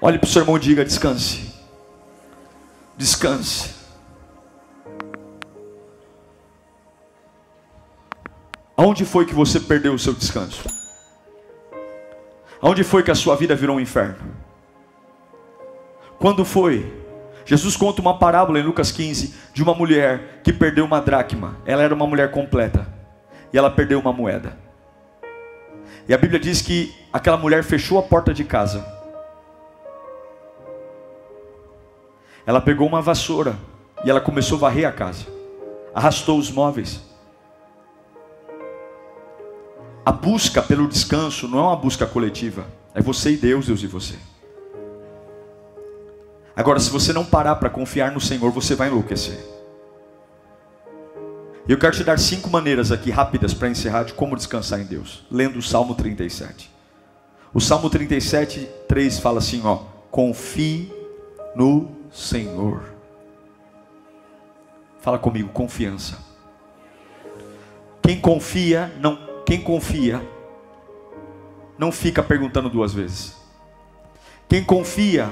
Olhe 0.00 0.18
para 0.18 0.26
o 0.26 0.30
seu 0.30 0.42
irmão 0.42 0.56
e 0.56 0.60
diga: 0.60 0.84
descanse. 0.84 1.54
Descanse. 2.96 3.75
Aonde 8.76 9.06
foi 9.06 9.24
que 9.24 9.34
você 9.34 9.58
perdeu 9.58 9.94
o 9.94 9.98
seu 9.98 10.12
descanso? 10.12 10.62
Aonde 12.60 12.84
foi 12.84 13.02
que 13.02 13.10
a 13.10 13.14
sua 13.14 13.34
vida 13.34 13.54
virou 13.54 13.76
um 13.76 13.80
inferno? 13.80 14.36
Quando 16.18 16.44
foi? 16.44 16.92
Jesus 17.46 17.74
conta 17.74 18.02
uma 18.02 18.18
parábola 18.18 18.58
em 18.58 18.62
Lucas 18.62 18.90
15 18.90 19.34
de 19.54 19.62
uma 19.62 19.74
mulher 19.74 20.40
que 20.44 20.52
perdeu 20.52 20.84
uma 20.84 21.00
dracma. 21.00 21.56
Ela 21.64 21.82
era 21.82 21.94
uma 21.94 22.06
mulher 22.06 22.30
completa 22.30 22.86
e 23.50 23.56
ela 23.56 23.70
perdeu 23.70 23.98
uma 23.98 24.12
moeda. 24.12 24.58
E 26.06 26.12
a 26.12 26.18
Bíblia 26.18 26.38
diz 26.38 26.60
que 26.60 26.94
aquela 27.10 27.38
mulher 27.38 27.64
fechou 27.64 27.98
a 27.98 28.02
porta 28.02 28.34
de 28.34 28.44
casa. 28.44 28.86
Ela 32.44 32.60
pegou 32.60 32.86
uma 32.86 33.00
vassoura 33.00 33.56
e 34.04 34.10
ela 34.10 34.20
começou 34.20 34.56
a 34.58 34.60
varrer 34.62 34.86
a 34.86 34.92
casa. 34.92 35.26
Arrastou 35.94 36.38
os 36.38 36.50
móveis 36.50 37.15
a 40.06 40.12
busca 40.12 40.62
pelo 40.62 40.86
descanso 40.86 41.48
não 41.48 41.58
é 41.58 41.62
uma 41.62 41.74
busca 41.74 42.06
coletiva, 42.06 42.64
é 42.94 43.02
você 43.02 43.32
e 43.32 43.36
Deus, 43.36 43.66
Deus 43.66 43.82
e 43.82 43.88
você. 43.88 44.14
Agora, 46.54 46.78
se 46.78 46.90
você 46.90 47.12
não 47.12 47.24
parar 47.24 47.56
para 47.56 47.68
confiar 47.68 48.12
no 48.12 48.20
Senhor, 48.20 48.52
você 48.52 48.76
vai 48.76 48.86
enlouquecer. 48.86 49.36
Eu 51.68 51.76
quero 51.76 51.96
te 51.96 52.04
dar 52.04 52.20
cinco 52.20 52.48
maneiras 52.48 52.92
aqui 52.92 53.10
rápidas 53.10 53.52
para 53.52 53.68
encerrar 53.68 54.04
de 54.04 54.14
como 54.14 54.36
descansar 54.36 54.80
em 54.80 54.84
Deus, 54.84 55.26
lendo 55.28 55.58
o 55.58 55.62
Salmo 55.62 55.96
37. 55.96 56.70
O 57.52 57.60
Salmo 57.60 57.90
37, 57.90 58.60
3 58.86 59.18
fala 59.18 59.38
assim: 59.38 59.60
ó, 59.64 59.80
confie 60.08 60.92
no 61.56 61.90
Senhor. 62.12 62.94
Fala 65.00 65.18
comigo, 65.18 65.48
confiança. 65.48 66.16
Quem 68.00 68.20
confia 68.20 68.94
não 69.00 69.25
quem 69.46 69.60
confia 69.60 70.20
não 71.78 71.92
fica 71.92 72.20
perguntando 72.20 72.68
duas 72.68 72.92
vezes. 72.92 73.36
Quem 74.48 74.64
confia 74.64 75.30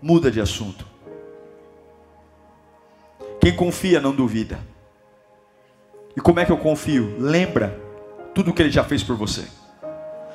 muda 0.00 0.30
de 0.30 0.40
assunto. 0.40 0.86
Quem 3.40 3.54
confia 3.54 4.00
não 4.00 4.14
duvida. 4.14 4.60
E 6.16 6.20
como 6.20 6.38
é 6.38 6.44
que 6.44 6.52
eu 6.52 6.56
confio? 6.56 7.16
Lembra 7.18 7.80
tudo 8.32 8.52
que 8.52 8.62
ele 8.62 8.70
já 8.70 8.84
fez 8.84 9.02
por 9.02 9.16
você. 9.16 9.44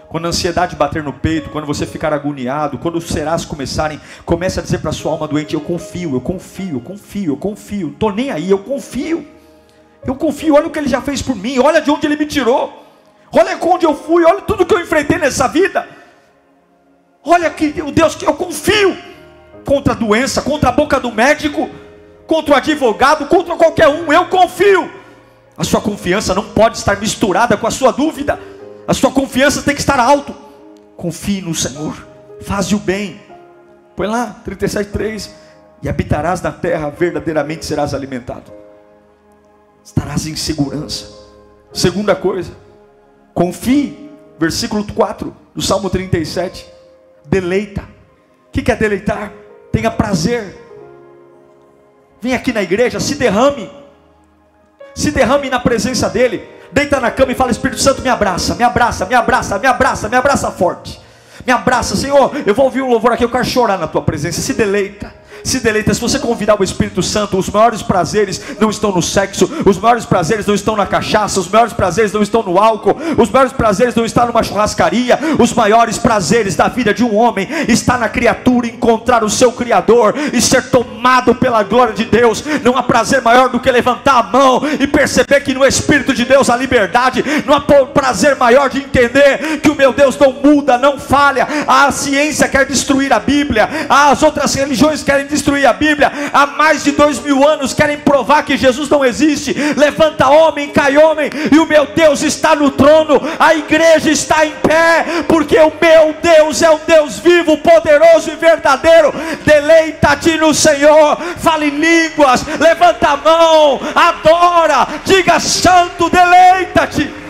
Quando 0.09 0.25
a 0.25 0.29
ansiedade 0.29 0.75
bater 0.75 1.01
no 1.01 1.13
peito, 1.13 1.49
quando 1.51 1.65
você 1.65 1.85
ficar 1.85 2.11
agoniado, 2.11 2.77
quando 2.77 2.97
os 2.97 3.07
serás 3.07 3.45
começarem, 3.45 4.01
comece 4.25 4.59
a 4.59 4.63
dizer 4.63 4.79
para 4.79 4.91
sua 4.91 5.13
alma 5.13 5.27
doente: 5.27 5.53
Eu 5.53 5.61
confio, 5.61 6.15
eu 6.15 6.21
confio, 6.21 6.75
eu 6.77 6.81
confio, 6.81 7.33
eu 7.33 7.37
confio. 7.37 7.89
Estou 7.89 8.11
nem 8.11 8.31
aí, 8.31 8.49
eu 8.49 8.59
confio. 8.59 9.38
Eu 10.05 10.15
confio, 10.15 10.55
olha 10.55 10.67
o 10.67 10.69
que 10.69 10.79
ele 10.79 10.87
já 10.87 11.01
fez 11.01 11.21
por 11.21 11.35
mim, 11.35 11.59
olha 11.59 11.81
de 11.81 11.91
onde 11.91 12.05
ele 12.05 12.15
me 12.15 12.25
tirou, 12.25 12.85
olha 13.31 13.57
onde 13.61 13.85
eu 13.85 13.95
fui, 13.95 14.23
olha 14.23 14.41
tudo 14.41 14.65
que 14.65 14.73
eu 14.73 14.79
enfrentei 14.79 15.17
nessa 15.17 15.47
vida. 15.47 15.87
Olha 17.23 17.49
que 17.49 17.81
o 17.81 17.91
Deus 17.91 18.15
que 18.15 18.25
eu 18.25 18.33
confio 18.33 18.97
contra 19.65 19.93
a 19.93 19.95
doença, 19.95 20.41
contra 20.41 20.69
a 20.69 20.71
boca 20.71 20.99
do 20.99 21.11
médico, 21.11 21.69
contra 22.25 22.53
o 22.53 22.57
advogado, 22.57 23.27
contra 23.27 23.55
qualquer 23.55 23.89
um, 23.89 24.11
eu 24.11 24.25
confio. 24.27 24.89
A 25.57 25.63
sua 25.65 25.81
confiança 25.81 26.33
não 26.33 26.43
pode 26.43 26.77
estar 26.77 26.97
misturada 26.97 27.57
com 27.57 27.67
a 27.67 27.71
sua 27.71 27.91
dúvida. 27.91 28.39
A 28.87 28.93
sua 28.93 29.11
confiança 29.11 29.61
tem 29.61 29.75
que 29.75 29.81
estar 29.81 29.99
alto. 29.99 30.33
Confie 30.95 31.41
no 31.41 31.53
Senhor. 31.53 32.07
Faze 32.41 32.73
o 32.73 32.79
bem. 32.79 33.19
Põe 33.95 34.07
lá, 34.07 34.41
37,3. 34.47 35.29
E 35.83 35.89
habitarás 35.89 36.41
na 36.41 36.51
terra, 36.51 36.89
verdadeiramente 36.89 37.65
serás 37.65 37.93
alimentado 37.93 38.58
estarás 39.89 40.27
em 40.27 40.35
segurança. 40.35 41.07
Segunda 41.73 42.15
coisa, 42.15 42.51
confie, 43.33 44.09
versículo 44.39 44.85
4 44.93 45.35
do 45.53 45.61
Salmo 45.61 45.89
37. 45.89 46.65
Deleita. 47.25 47.81
O 47.81 48.51
que 48.51 48.71
é 48.71 48.75
deleitar? 48.75 49.31
Tenha 49.71 49.91
prazer. 49.91 50.57
Vem 52.21 52.33
aqui 52.33 52.51
na 52.51 52.61
igreja, 52.61 52.99
se 52.99 53.15
derrame. 53.15 53.69
Se 54.95 55.11
derrame 55.11 55.49
na 55.49 55.59
presença 55.59 56.09
dEle. 56.09 56.47
Deita 56.71 56.99
na 56.99 57.11
cama 57.11 57.31
e 57.31 57.35
fala: 57.35 57.51
Espírito 57.51 57.81
Santo, 57.81 58.01
me 58.01 58.09
abraça, 58.09 58.55
me 58.55 58.63
abraça, 58.63 59.05
me 59.05 59.15
abraça, 59.15 59.57
me 59.57 59.67
abraça, 59.67 60.09
me 60.09 60.17
abraça 60.17 60.51
forte. 60.51 60.99
Me 61.45 61.53
abraça, 61.53 61.95
Senhor. 61.95 62.31
Eu 62.45 62.53
vou 62.53 62.65
ouvir 62.65 62.81
um 62.81 62.89
louvor 62.89 63.13
aqui, 63.13 63.23
eu 63.23 63.31
quero 63.31 63.45
chorar 63.45 63.77
na 63.77 63.87
tua 63.87 64.01
presença. 64.01 64.41
Se 64.41 64.53
deleita 64.53 65.13
se 65.43 65.59
deleita. 65.59 65.93
Se 65.93 66.01
você 66.01 66.19
convidar 66.19 66.59
o 66.59 66.63
Espírito 66.63 67.01
Santo, 67.01 67.37
os 67.37 67.49
maiores 67.49 67.81
prazeres 67.81 68.41
não 68.59 68.69
estão 68.69 68.91
no 68.91 69.01
sexo, 69.01 69.49
os 69.65 69.77
maiores 69.77 70.05
prazeres 70.05 70.45
não 70.45 70.55
estão 70.55 70.75
na 70.75 70.85
cachaça, 70.85 71.39
os 71.39 71.47
maiores 71.47 71.73
prazeres 71.73 72.11
não 72.11 72.21
estão 72.21 72.43
no 72.43 72.57
álcool, 72.57 72.95
os 73.17 73.29
maiores 73.29 73.53
prazeres 73.53 73.95
não 73.95 74.05
estão 74.05 74.27
numa 74.27 74.43
churrascaria. 74.43 75.19
Os 75.37 75.53
maiores 75.53 75.97
prazeres 75.97 76.55
da 76.55 76.67
vida 76.67 76.93
de 76.93 77.03
um 77.03 77.15
homem 77.15 77.47
está 77.67 77.97
na 77.97 78.09
criatura 78.09 78.67
encontrar 78.67 79.23
o 79.23 79.29
seu 79.29 79.51
Criador 79.51 80.13
e 80.33 80.41
ser 80.41 80.69
tomado 80.69 81.35
pela 81.35 81.63
glória 81.63 81.93
de 81.93 82.05
Deus. 82.05 82.43
Não 82.63 82.77
há 82.77 82.83
prazer 82.83 83.21
maior 83.21 83.49
do 83.49 83.59
que 83.59 83.71
levantar 83.71 84.19
a 84.19 84.23
mão 84.23 84.61
e 84.79 84.87
perceber 84.87 85.41
que 85.41 85.53
no 85.53 85.65
Espírito 85.65 86.13
de 86.13 86.25
Deus 86.25 86.49
há 86.49 86.55
liberdade. 86.55 87.23
Não 87.45 87.53
há 87.53 87.61
prazer 87.85 88.35
maior 88.35 88.69
de 88.69 88.79
entender 88.79 89.59
que 89.61 89.69
o 89.69 89.75
meu 89.75 89.93
Deus 89.93 90.17
não 90.17 90.31
muda, 90.31 90.77
não 90.77 90.99
falha. 90.99 91.47
A 91.67 91.91
ciência 91.91 92.47
quer 92.47 92.65
destruir 92.65 93.11
a 93.13 93.19
Bíblia, 93.19 93.69
as 93.89 94.21
outras 94.23 94.53
religiões 94.53 95.03
querem 95.03 95.25
destruir 95.29 95.65
a 95.65 95.73
Bíblia. 95.73 96.11
Há 96.33 96.47
mais 96.47 96.83
de 96.83 96.91
dois 96.91 97.19
mil 97.19 97.47
anos 97.47 97.73
querem 97.73 97.97
provar 97.97 98.43
que 98.43 98.57
Jesus 98.57 98.89
não 98.89 99.05
existe. 99.05 99.53
Levanta 99.77 100.27
homem, 100.27 100.69
cai 100.69 100.97
homem, 100.97 101.29
e 101.51 101.59
o 101.59 101.65
meu 101.65 101.85
Deus 101.87 102.21
está 102.21 102.55
no 102.55 102.71
trono. 102.71 103.21
A 103.39 103.53
igreja 103.53 104.09
está 104.09 104.45
em 104.45 104.51
pé, 104.51 105.05
porque 105.27 105.57
o 105.59 105.71
meu 105.79 106.15
Deus 106.21 106.61
é 106.61 106.69
um 106.69 106.79
Deus 106.85 107.19
vivo, 107.19 107.57
poderoso 107.57 108.31
e 108.31 108.35
verdadeiro. 108.35 109.13
Deleita-te 109.45 110.37
no 110.37 110.53
Senhor, 110.53 111.17
fale 111.37 111.69
línguas, 111.69 112.45
levanta 112.59 113.09
a 113.09 113.17
mão, 113.17 113.79
adora, 113.95 114.87
diga 115.05 115.39
santo, 115.39 116.09
deleita-te. 116.09 117.28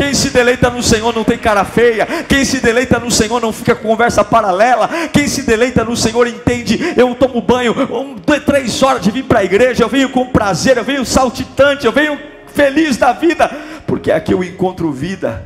Quem 0.00 0.14
se 0.14 0.30
deleita 0.30 0.70
no 0.70 0.82
Senhor 0.82 1.14
não 1.14 1.22
tem 1.22 1.36
cara 1.36 1.62
feia. 1.62 2.06
Quem 2.26 2.42
se 2.42 2.58
deleita 2.58 2.98
no 2.98 3.10
Senhor 3.10 3.38
não 3.38 3.52
fica 3.52 3.74
com 3.74 3.86
conversa 3.86 4.24
paralela. 4.24 4.88
Quem 5.12 5.28
se 5.28 5.42
deleita 5.42 5.84
no 5.84 5.94
Senhor 5.94 6.26
entende. 6.26 6.94
Eu 6.96 7.14
tomo 7.14 7.42
banho, 7.42 7.74
um, 7.94 8.14
dois, 8.14 8.42
três 8.42 8.82
horas 8.82 9.02
de 9.02 9.10
vir 9.10 9.24
para 9.24 9.40
a 9.40 9.44
igreja. 9.44 9.84
Eu 9.84 9.90
venho 9.90 10.08
com 10.08 10.26
prazer, 10.28 10.78
eu 10.78 10.84
venho 10.84 11.04
saltitante, 11.04 11.84
eu 11.84 11.92
venho 11.92 12.18
feliz 12.46 12.96
da 12.96 13.12
vida, 13.12 13.46
porque 13.86 14.10
aqui 14.10 14.32
eu 14.32 14.42
encontro 14.42 14.90
vida. 14.90 15.44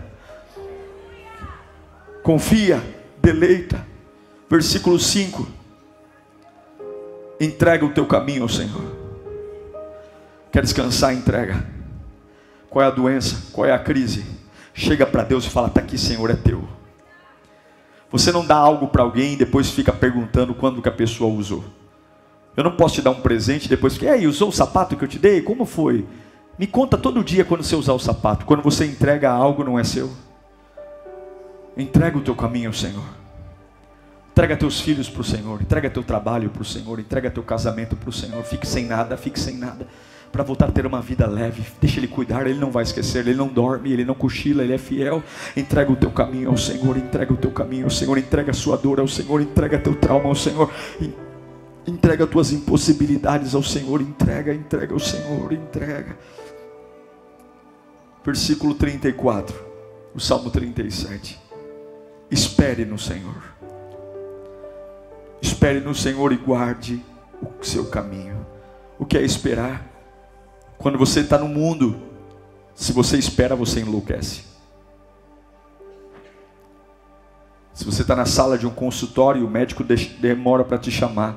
Confia, 2.22 2.80
deleita. 3.20 3.84
Versículo 4.48 5.00
5. 5.00 5.48
Entrega 7.40 7.84
o 7.84 7.90
teu 7.90 8.06
caminho 8.06 8.44
ao 8.44 8.48
Senhor. 8.48 8.84
Quer 10.52 10.62
descansar? 10.62 11.12
Entrega. 11.12 11.66
Qual 12.70 12.84
é 12.84 12.86
a 12.86 12.90
doença? 12.90 13.50
Qual 13.52 13.66
é 13.66 13.72
a 13.72 13.78
crise? 13.80 14.43
Chega 14.74 15.06
para 15.06 15.22
Deus 15.22 15.44
e 15.44 15.50
fala: 15.50 15.68
Está 15.68 15.80
aqui, 15.80 15.96
Senhor, 15.96 16.28
é 16.28 16.34
teu. 16.34 16.68
Você 18.10 18.30
não 18.30 18.44
dá 18.44 18.56
algo 18.56 18.88
para 18.88 19.02
alguém 19.02 19.32
e 19.32 19.37
depois 19.37 19.70
fica 19.70 19.92
perguntando 19.92 20.54
quando 20.54 20.82
que 20.82 20.88
a 20.88 20.92
pessoa 20.92 21.32
usou. 21.32 21.64
Eu 22.56 22.62
não 22.62 22.72
posso 22.76 22.96
te 22.96 23.02
dar 23.02 23.10
um 23.10 23.20
presente 23.20 23.68
depois 23.68 23.96
que, 23.96 24.06
aí, 24.06 24.26
usou 24.26 24.48
o 24.48 24.52
sapato 24.52 24.96
que 24.96 25.04
eu 25.04 25.08
te 25.08 25.18
dei? 25.18 25.40
Como 25.42 25.64
foi? 25.64 26.06
Me 26.58 26.66
conta 26.66 26.96
todo 26.96 27.24
dia 27.24 27.44
quando 27.44 27.64
você 27.64 27.74
usar 27.74 27.92
o 27.92 27.98
sapato. 27.98 28.46
Quando 28.46 28.62
você 28.62 28.84
entrega 28.84 29.30
algo, 29.30 29.64
não 29.64 29.78
é 29.78 29.82
seu. 29.82 30.10
Entrega 31.76 32.16
o 32.16 32.20
teu 32.20 32.37
caminho 32.37 32.68
ao 32.68 32.72
Senhor. 32.72 33.04
Entrega 34.30 34.56
teus 34.56 34.80
filhos 34.80 35.08
para 35.08 35.20
o 35.20 35.24
Senhor. 35.24 35.60
Entrega 35.60 35.90
teu 35.90 36.04
trabalho 36.04 36.50
para 36.50 36.62
o 36.62 36.64
Senhor. 36.64 37.00
Entrega 37.00 37.30
teu 37.30 37.42
casamento 37.42 37.96
para 37.96 38.08
o 38.08 38.12
Senhor. 38.12 38.42
Fique 38.44 38.66
sem 38.66 38.87
nada, 38.87 39.16
fique 39.16 39.38
sem 39.40 39.56
nada. 39.56 39.87
Para 40.35 40.42
voltar 40.42 40.68
a 40.68 40.73
ter 40.73 40.85
uma 40.85 41.01
vida 41.01 41.29
leve. 41.29 41.64
Deixa 41.81 42.01
Ele 42.01 42.09
cuidar, 42.09 42.44
Ele 42.44 42.59
não 42.59 42.68
vai 42.68 42.83
esquecer. 42.83 43.20
Ele 43.20 43.37
não 43.37 43.47
dorme, 43.47 43.92
Ele 43.92 44.05
não 44.05 44.16
cochila, 44.16 44.64
Ele 44.64 44.73
é 44.73 44.79
fiel. 44.79 45.23
Entrega 45.57 45.92
o 45.92 45.94
teu 45.94 46.11
caminho 46.11 46.51
ao 46.51 46.57
Senhor. 46.57 46.97
Entrega 46.97 47.33
o 47.33 47.37
teu 47.37 47.53
caminho 47.53 47.85
ao 47.85 47.90
Senhor. 47.90 48.18
Entrega 48.18 48.51
a 48.51 48.53
sua 48.53 48.77
dor 48.77 48.99
ao 48.99 49.07
Senhor. 49.07 49.40
Entrega 49.40 49.79
teu 49.79 49.94
trauma 49.94 50.27
ao 50.29 50.35
Senhor. 50.35 50.68
Entrega 51.87 52.27
tuas 52.27 52.51
impossibilidades 52.51 53.55
ao 53.55 53.62
Senhor. 53.62 54.01
Entrega, 54.01 54.53
entrega 54.53 54.92
ao 54.92 54.99
Senhor. 54.99 55.53
Entrega. 55.53 56.18
Versículo 58.25 58.75
34. 58.75 59.57
O 60.16 60.18
Salmo 60.18 60.51
37. 60.51 61.38
Espere 62.29 62.85
no 62.85 62.99
Senhor. 62.99 63.55
Espere 65.40 65.79
no 65.79 65.94
Senhor 65.94 66.33
e 66.33 66.37
guarde 66.37 67.01
o 67.40 67.64
seu 67.64 67.85
caminho. 67.85 68.44
O 68.99 69.07
que 69.07 69.16
é 69.16 69.23
esperar? 69.23 69.93
Quando 70.85 70.99
você 70.99 71.20
está 71.20 71.38
no 71.38 71.49
mundo, 71.49 71.99
se 72.75 72.92
você 72.92 73.16
espera, 73.16 73.57
você 73.57 73.81
enlouquece. 73.81 74.44
Se 77.73 77.87
você 77.87 78.03
está 78.03 78.14
na 78.14 78.27
sala 78.27 78.59
de 78.59 78.66
um 78.66 78.70
consultório 78.70 79.40
e 79.40 79.44
o 79.47 79.49
médico 79.49 79.83
demora 79.83 80.62
para 80.62 80.77
te 80.77 80.90
chamar, 80.90 81.37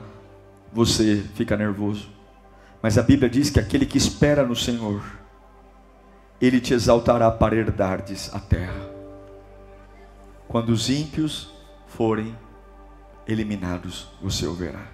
você 0.73 1.23
fica 1.33 1.55
nervoso. 1.55 2.09
Mas 2.81 2.97
a 2.97 3.01
Bíblia 3.01 3.29
diz 3.29 3.49
que 3.49 3.57
aquele 3.57 3.85
que 3.85 3.97
espera 3.97 4.45
no 4.45 4.53
Senhor, 4.53 5.01
Ele 6.41 6.59
te 6.59 6.73
exaltará 6.73 7.31
para 7.31 7.55
herdardes 7.55 8.29
a 8.35 8.41
terra. 8.41 8.89
Quando 10.45 10.71
os 10.71 10.89
ímpios 10.89 11.53
forem 11.87 12.37
eliminados, 13.25 14.09
você 14.21 14.45
o 14.45 14.53
verá. 14.53 14.87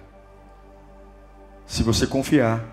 Se 1.66 1.82
você 1.82 2.06
confiar, 2.06 2.64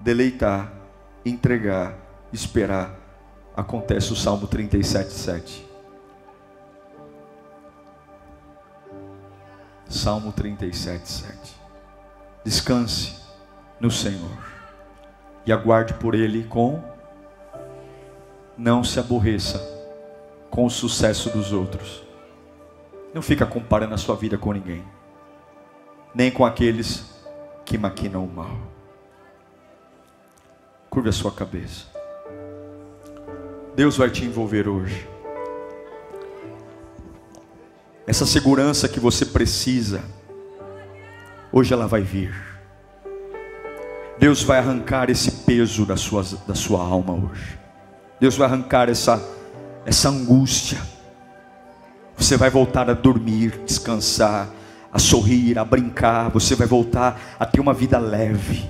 deleitar, 0.00 0.77
entregar, 1.24 1.96
esperar, 2.32 2.94
acontece 3.56 4.12
o 4.12 4.16
Salmo 4.16 4.46
37, 4.46 5.12
7. 5.12 5.68
Salmo 9.88 10.32
37, 10.32 11.08
7. 11.08 11.56
Descanse 12.44 13.16
no 13.80 13.90
Senhor 13.90 14.38
e 15.46 15.52
aguarde 15.52 15.94
por 15.94 16.14
Ele 16.14 16.44
com. 16.44 16.82
Não 18.56 18.84
se 18.84 19.00
aborreça 19.00 19.58
com 20.50 20.66
o 20.66 20.70
sucesso 20.70 21.30
dos 21.30 21.52
outros. 21.52 22.02
Não 23.14 23.22
fica 23.22 23.46
comparando 23.46 23.94
a 23.94 23.98
sua 23.98 24.14
vida 24.14 24.36
com 24.36 24.52
ninguém, 24.52 24.84
nem 26.14 26.30
com 26.30 26.44
aqueles 26.44 27.10
que 27.64 27.78
maquinam 27.78 28.24
o 28.24 28.30
mal. 28.30 28.67
Curve 30.90 31.08
a 31.08 31.12
sua 31.12 31.30
cabeça. 31.30 31.86
Deus 33.74 33.96
vai 33.96 34.10
te 34.10 34.24
envolver 34.24 34.68
hoje. 34.68 35.08
Essa 38.06 38.26
segurança 38.26 38.88
que 38.88 38.98
você 38.98 39.26
precisa, 39.26 40.02
hoje 41.52 41.72
ela 41.72 41.86
vai 41.86 42.02
vir. 42.02 42.34
Deus 44.18 44.42
vai 44.42 44.58
arrancar 44.58 45.10
esse 45.10 45.30
peso 45.30 45.84
da 45.84 45.96
sua, 45.96 46.24
da 46.46 46.54
sua 46.54 46.80
alma 46.82 47.12
hoje. 47.12 47.58
Deus 48.18 48.36
vai 48.36 48.48
arrancar 48.48 48.88
essa, 48.88 49.22
essa 49.84 50.08
angústia 50.08 50.78
você 52.18 52.36
vai 52.36 52.50
voltar 52.50 52.90
a 52.90 52.94
dormir, 52.94 53.62
descansar, 53.64 54.50
a 54.92 54.98
sorrir, 54.98 55.56
a 55.56 55.64
brincar. 55.64 56.28
Você 56.30 56.56
vai 56.56 56.66
voltar 56.66 57.36
a 57.38 57.46
ter 57.46 57.60
uma 57.60 57.72
vida 57.72 57.96
leve. 57.96 58.68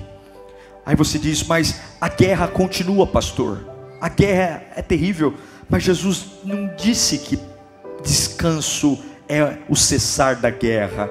Aí 0.89 0.95
você 0.95 1.19
diz, 1.19 1.43
mas 1.43 1.75
a 2.01 2.09
guerra 2.09 2.47
continua, 2.47 3.05
pastor. 3.05 3.63
A 4.01 4.09
guerra 4.09 4.63
é 4.75 4.81
terrível. 4.81 5.35
Mas 5.69 5.83
Jesus 5.83 6.25
não 6.43 6.73
disse 6.75 7.19
que 7.19 7.37
descanso 8.03 8.97
é 9.27 9.59
o 9.69 9.75
cessar 9.75 10.37
da 10.37 10.49
guerra. 10.49 11.07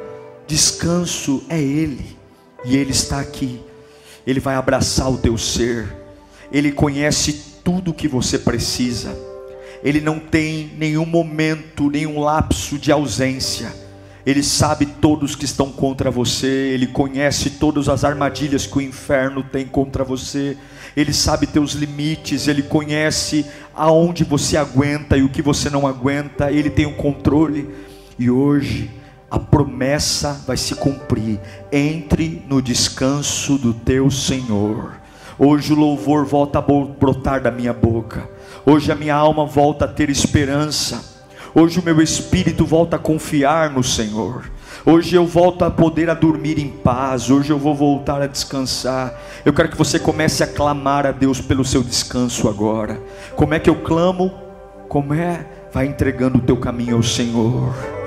Descanso 0.49 1.45
é 1.49 1.61
Ele. 1.61 2.17
E 2.65 2.77
Ele 2.77 2.91
está 2.91 3.21
aqui. 3.21 3.63
Ele 4.27 4.41
vai 4.41 4.57
abraçar 4.57 5.09
o 5.09 5.17
teu 5.17 5.39
ser. 5.39 5.87
Ele 6.51 6.73
conhece 6.73 7.61
tudo 7.63 7.93
o 7.93 7.95
que 7.95 8.09
você 8.09 8.37
precisa 8.37 9.29
ele 9.83 10.01
não 10.01 10.19
tem 10.19 10.73
nenhum 10.77 11.07
momento, 11.07 11.91
nenhum 11.91 12.21
lapso 12.21 12.79
de 12.79 12.91
ausência. 12.91 13.73
Ele 14.29 14.43
sabe 14.43 14.85
todos 14.85 15.35
que 15.35 15.47
estão 15.47 15.73
contra 15.73 16.11
você, 16.11 16.47
ele 16.47 16.87
conhece 16.87 17.49
todas 17.49 17.89
as 17.89 18.05
armadilhas 18.05 18.67
que 18.67 18.77
o 18.77 18.83
inferno 18.83 19.43
tem 19.43 19.65
contra 19.65 20.05
você. 20.05 20.55
Ele 20.95 21.15
sabe 21.15 21.47
teus 21.47 21.73
limites, 21.73 22.47
ele 22.47 22.63
conhece 22.63 23.47
aonde 23.75 24.25
você 24.25 24.59
aguenta 24.59 25.17
e 25.17 25.23
o 25.23 25.31
que 25.31 25.41
você 25.41 25.71
não 25.71 25.87
aguenta, 25.87 26.53
ele 26.53 26.69
tem 26.69 26.85
o 26.85 26.95
controle. 26.95 27.71
E 28.19 28.31
hoje 28.31 28.91
a 29.31 29.39
promessa 29.39 30.45
vai 30.47 30.59
se 30.59 30.75
cumprir. 30.75 31.41
Entre 31.73 32.43
no 32.47 32.61
descanso 32.61 33.57
do 33.57 33.73
teu 33.73 34.11
Senhor. 34.11 35.01
Hoje 35.39 35.73
o 35.73 35.77
louvor 35.77 36.27
volta 36.27 36.59
a 36.59 36.63
brotar 36.63 37.41
da 37.41 37.51
minha 37.51 37.73
boca. 37.73 38.29
Hoje 38.67 38.93
a 38.93 38.95
minha 38.95 39.15
alma 39.15 39.47
volta 39.47 39.87
a 39.87 39.89
ter 39.89 40.11
esperança. 40.11 41.18
Hoje 41.59 41.81
o 41.81 41.83
meu 41.83 42.01
espírito 42.01 42.65
volta 42.65 42.95
a 42.95 42.99
confiar 43.01 43.69
no 43.69 43.83
Senhor. 43.83 44.49
Hoje 44.87 45.17
eu 45.17 45.27
volto 45.27 45.65
a 45.65 45.71
poder 45.73 46.09
a 46.09 46.15
dormir 46.15 46.57
em 46.57 46.69
paz. 46.69 47.33
Hoje 47.33 47.51
eu 47.51 47.59
vou 47.59 47.75
voltar 47.75 48.23
a 48.23 48.29
descansar. 48.29 49.13
Eu 49.45 49.53
quero 49.53 49.69
que 49.69 49.77
você 49.77 49.99
comece 49.99 50.45
a 50.45 50.47
clamar 50.47 51.05
a 51.05 51.11
Deus 51.11 51.41
pelo 51.41 51.65
seu 51.65 51.83
descanso 51.83 52.49
agora. 52.49 53.03
Como 53.35 53.55
é 53.55 53.59
que 53.59 53.69
eu 53.69 53.75
clamo? 53.75 54.33
Como 54.89 55.13
é? 55.13 55.45
Vai 55.73 55.87
entregando 55.87 56.39
o 56.39 56.43
teu 56.43 56.57
caminho 56.57 56.95
ao 56.95 57.03
Senhor 57.03 57.98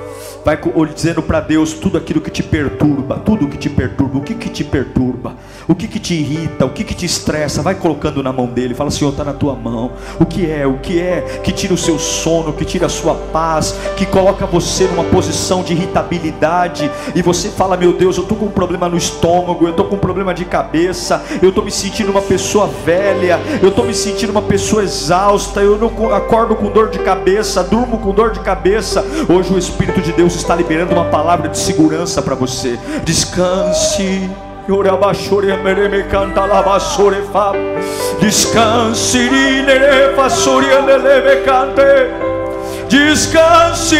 vai 0.44 0.60
dizendo 0.94 1.22
para 1.22 1.40
Deus 1.40 1.74
tudo 1.74 1.98
aquilo 1.98 2.20
que 2.20 2.32
te 2.32 2.42
perturba, 2.42 3.18
tudo 3.18 3.48
que 3.48 3.58
te 3.58 3.70
perturba, 3.70 4.18
o 4.18 4.22
que 4.22 4.34
que 4.34 4.50
te 4.50 4.64
perturba, 4.64 5.36
o 5.68 5.76
que 5.76 5.88
que 5.88 6.00
te 6.00 6.16
irrita, 6.16 6.66
o 6.66 6.70
que 6.70 6.84
que 6.84 6.96
te 6.96 7.06
estressa, 7.06 7.62
vai 7.62 7.76
colocando 7.76 8.24
na 8.24 8.34
mão 8.34 8.48
dele, 8.48 8.74
fala 8.74 8.90
Senhor, 8.90 9.12
está 9.12 9.24
na 9.24 9.34
tua 9.34 9.54
mão, 9.54 9.92
o 10.20 10.26
que 10.26 10.50
é, 10.50 10.66
o 10.66 10.80
que 10.80 11.00
é 11.00 11.22
que 11.44 11.52
tira 11.52 11.74
o 11.74 11.78
seu 11.78 12.00
sono, 12.00 12.54
que 12.54 12.66
tira 12.66 12.88
a 12.88 12.90
sua 12.90 13.14
paz, 13.14 13.76
que 13.96 14.06
coloca 14.06 14.46
você 14.46 14.86
numa 14.86 15.04
posição 15.04 15.64
de 15.64 15.74
irritabilidade, 15.74 16.90
e 17.16 17.22
você 17.22 17.50
fala, 17.50 17.78
meu 17.78 17.94
Deus, 17.94 18.18
eu 18.18 18.24
estou 18.24 18.38
com 18.38 18.46
um 18.46 18.52
problema 18.52 18.90
no 18.90 18.98
estômago, 18.98 19.66
eu 19.66 19.72
estou 19.72 19.86
com 19.86 19.96
um 19.96 20.00
problema 20.00 20.34
de 20.34 20.46
cabeça, 20.46 21.24
eu 21.42 21.50
estou 21.50 21.64
me 21.64 21.72
sentindo 21.72 22.12
uma 22.12 22.22
pessoa 22.22 22.68
velha, 22.84 23.40
eu 23.62 23.70
estou 23.70 23.86
me 23.86 23.94
sentindo 23.94 24.32
uma 24.32 24.42
pessoa 24.42 24.84
exausta, 24.84 25.62
eu 25.62 25.78
não 25.78 26.14
acordo 26.14 26.56
com 26.56 26.70
dor 26.70 26.90
de 26.90 27.00
cabeça, 27.00 27.64
durmo 27.64 28.00
com 28.00 28.12
dor 28.12 28.32
de 28.32 28.40
cabeça, 28.40 29.06
hoje 29.30 29.54
o 29.54 29.58
Espírito 29.58 30.02
de 30.02 30.12
Deus 30.12 30.31
Deus 30.32 30.42
está 30.44 30.56
liberando 30.56 30.94
uma 30.94 31.06
palavra 31.06 31.50
de 31.50 31.58
segurança 31.58 32.22
para 32.22 32.36
você. 32.36 32.80
Descanse. 33.04 34.30
Descanse, 38.18 39.18
Descanse, 42.88 43.98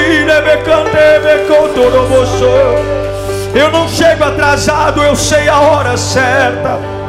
Eu 3.54 3.70
não 3.72 3.90
chego 3.90 4.24
atrasado, 4.24 5.04
eu 5.04 5.16
sei 5.18 5.50
a 5.50 5.60
hora 5.60 5.98
certa 5.98 7.01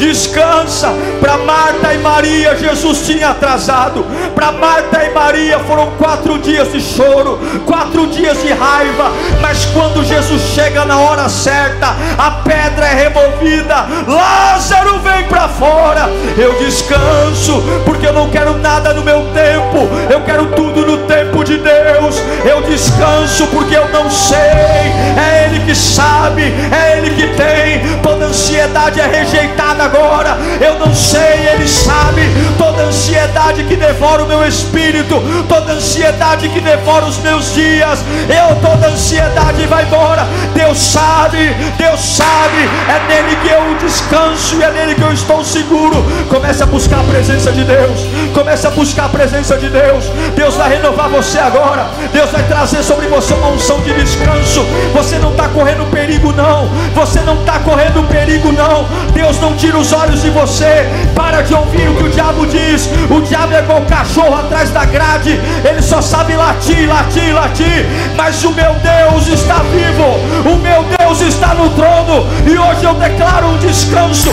descansa. 0.00 0.88
Para 1.20 1.36
Marta 1.36 1.92
e 1.92 1.98
Maria, 1.98 2.56
Jesus 2.56 3.06
tinha 3.06 3.28
atrasado. 3.28 4.04
Para 4.34 4.50
Marta 4.52 5.04
e 5.04 5.10
Maria 5.10 5.58
foram 5.60 5.90
quatro 5.98 6.38
dias 6.38 6.72
de 6.72 6.80
choro, 6.80 7.38
quatro 7.66 8.06
dias 8.08 8.42
de 8.42 8.48
raiva. 8.48 9.12
Mas 9.40 9.66
quando 9.66 10.02
Jesus 10.02 10.42
chega 10.54 10.84
na 10.84 10.98
hora 10.98 11.28
certa, 11.28 11.94
a 12.18 12.30
pedra 12.42 12.86
é 12.86 13.08
removida. 13.08 13.86
Lázaro 14.08 14.98
vem 15.00 15.24
para 15.28 15.48
fora. 15.48 16.08
Eu 16.36 16.58
descanso, 16.58 17.62
porque 17.84 18.06
eu 18.06 18.12
não 18.14 18.30
quero 18.30 18.56
nada 18.58 18.94
no 18.94 19.02
meu 19.02 19.26
tempo. 19.34 19.88
Eu 20.10 20.22
quero 20.22 20.46
tudo 20.46 20.86
no 20.86 20.98
tempo 21.06 21.44
de 21.44 21.58
Deus. 21.58 22.16
Eu 22.44 22.62
descanso 22.62 23.46
porque 23.48 23.76
eu 23.76 23.88
não 23.90 24.10
sei. 24.10 24.38
É 24.38 25.46
Ele 25.46 25.60
que 25.66 25.74
sabe, 25.74 26.42
é 26.42 26.96
Ele 26.96 27.10
que 27.10 27.26
tem 27.36 28.00
toda 28.02 28.26
ansiedade 28.26 29.00
é 29.00 29.06
rejeitada 29.06 29.89
agora. 29.90 30.38
Eu 30.60 30.78
não 30.78 30.94
sei, 30.94 31.48
Ele 31.52 31.66
sabe. 31.66 32.22
Toda 32.56 32.84
ansiedade 32.84 33.64
que 33.64 33.76
devora 33.76 34.22
o 34.22 34.28
meu 34.28 34.46
espírito, 34.46 35.20
toda 35.48 35.72
ansiedade 35.72 36.48
que 36.48 36.60
devora 36.60 37.04
os 37.06 37.18
meus 37.18 37.54
dias, 37.54 38.00
eu 38.28 38.56
toda 38.56 38.88
ansiedade 38.88 39.66
vai 39.66 39.84
embora. 39.84 40.26
Deus 40.54 40.78
sabe, 40.78 41.54
Deus 41.76 42.00
sabe. 42.00 42.68
É 42.88 43.08
nele 43.08 43.36
que 43.36 43.48
eu 43.48 43.76
descanso 43.80 44.56
e 44.56 44.62
é 44.62 44.70
nele 44.70 44.94
que 44.94 45.02
eu 45.02 45.12
estou 45.12 45.44
seguro. 45.44 46.04
Comece 46.28 46.62
a 46.62 46.66
buscar 46.66 47.00
a 47.00 47.04
presença 47.04 47.50
de 47.52 47.64
Deus. 47.64 48.00
Comece 48.32 48.66
a 48.66 48.70
buscar 48.70 49.06
a 49.06 49.08
presença 49.08 49.56
de 49.56 49.68
Deus. 49.68 50.04
Deus 50.36 50.54
vai 50.54 50.70
renovar 50.70 51.08
você 51.08 51.38
agora. 51.38 51.86
Deus 52.12 52.30
vai 52.30 52.42
trazer 52.44 52.82
sobre 52.82 53.06
você 53.08 53.34
uma 53.34 53.48
unção 53.48 53.80
de 53.80 53.92
descanso. 53.94 54.64
Você 54.94 55.18
não 55.18 55.30
está 55.30 55.48
correndo 55.48 55.90
perigo, 55.90 56.32
não. 56.32 56.68
Você 56.94 57.20
não 57.20 57.40
está 57.40 57.58
correndo 57.60 58.06
perigo, 58.08 58.52
não. 58.52 58.86
Deus 59.12 59.40
não 59.40 59.56
tira 59.56 59.79
os 59.80 59.92
olhos 59.92 60.22
de 60.22 60.30
você. 60.30 60.86
Para 61.14 61.40
de 61.42 61.54
ouvir 61.54 61.88
o 61.88 61.96
que 61.96 62.04
o 62.04 62.10
diabo 62.10 62.46
diz. 62.46 62.88
O 63.10 63.20
diabo 63.20 63.54
é 63.54 63.60
igual 63.60 63.80
cachorro 63.82 64.36
atrás 64.36 64.70
da 64.70 64.84
grade. 64.84 65.40
Ele 65.64 65.82
só 65.82 66.00
sabe 66.02 66.34
latir, 66.34 66.88
latir, 66.88 67.34
latir. 67.34 67.86
Mas 68.16 68.44
o 68.44 68.52
meu 68.52 68.74
Deus 68.74 69.26
está 69.26 69.62
vivo. 69.62 70.50
O 70.50 70.56
meu 70.56 70.84
Deus 70.98 71.20
está 71.22 71.54
no 71.54 71.70
trono. 71.70 72.26
E 72.46 72.56
hoje 72.56 72.84
eu 72.84 72.94
declaro 72.94 73.48
um 73.48 73.58
descanso. 73.58 74.30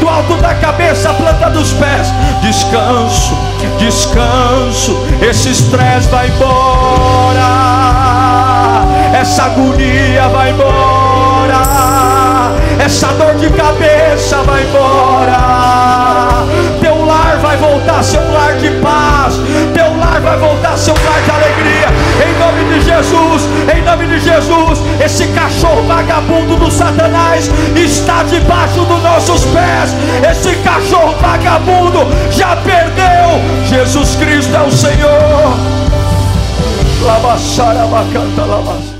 Do 0.00 0.08
alto 0.08 0.36
da 0.36 0.54
cabeça, 0.54 1.12
planta 1.14 1.50
dos 1.50 1.72
pés. 1.72 2.08
Descanso, 2.42 3.36
descanso. 3.78 5.06
Esse 5.22 5.50
estresse 5.50 6.08
vai 6.08 6.28
embora. 6.28 7.40
Essa 9.14 9.44
agonia 9.44 10.28
vai 10.28 10.50
embora. 10.50 10.99
Essa 12.82 13.08
dor 13.08 13.34
de 13.34 13.50
cabeça 13.50 14.36
vai 14.42 14.62
embora. 14.62 16.46
Teu 16.80 17.04
lar 17.04 17.36
vai 17.36 17.56
voltar 17.58 18.00
um 18.00 18.32
lar 18.32 18.54
de 18.56 18.70
paz. 18.80 19.34
Teu 19.74 19.98
lar 19.98 20.18
vai 20.22 20.38
voltar 20.38 20.74
um 20.74 21.04
lar 21.04 21.22
de 21.22 21.30
alegria. 21.30 21.88
Em 22.24 22.38
nome 22.38 22.64
de 22.72 22.80
Jesus, 22.80 23.42
em 23.76 23.82
nome 23.82 24.06
de 24.06 24.20
Jesus, 24.20 24.78
esse 25.04 25.26
cachorro 25.28 25.82
vagabundo 25.82 26.56
do 26.56 26.70
Satanás 26.70 27.50
está 27.76 28.22
debaixo 28.22 28.82
dos 28.86 29.02
nossos 29.02 29.44
pés. 29.44 29.94
Esse 30.30 30.54
cachorro 30.62 31.14
vagabundo 31.20 32.06
já 32.30 32.56
perdeu. 32.56 33.40
Jesus 33.68 34.16
Cristo 34.16 34.56
é 34.56 34.62
o 34.62 34.72
Senhor. 34.72 35.54
Lavassara 37.02 37.86
bacanta 37.86 38.42
lavas. 38.42 38.99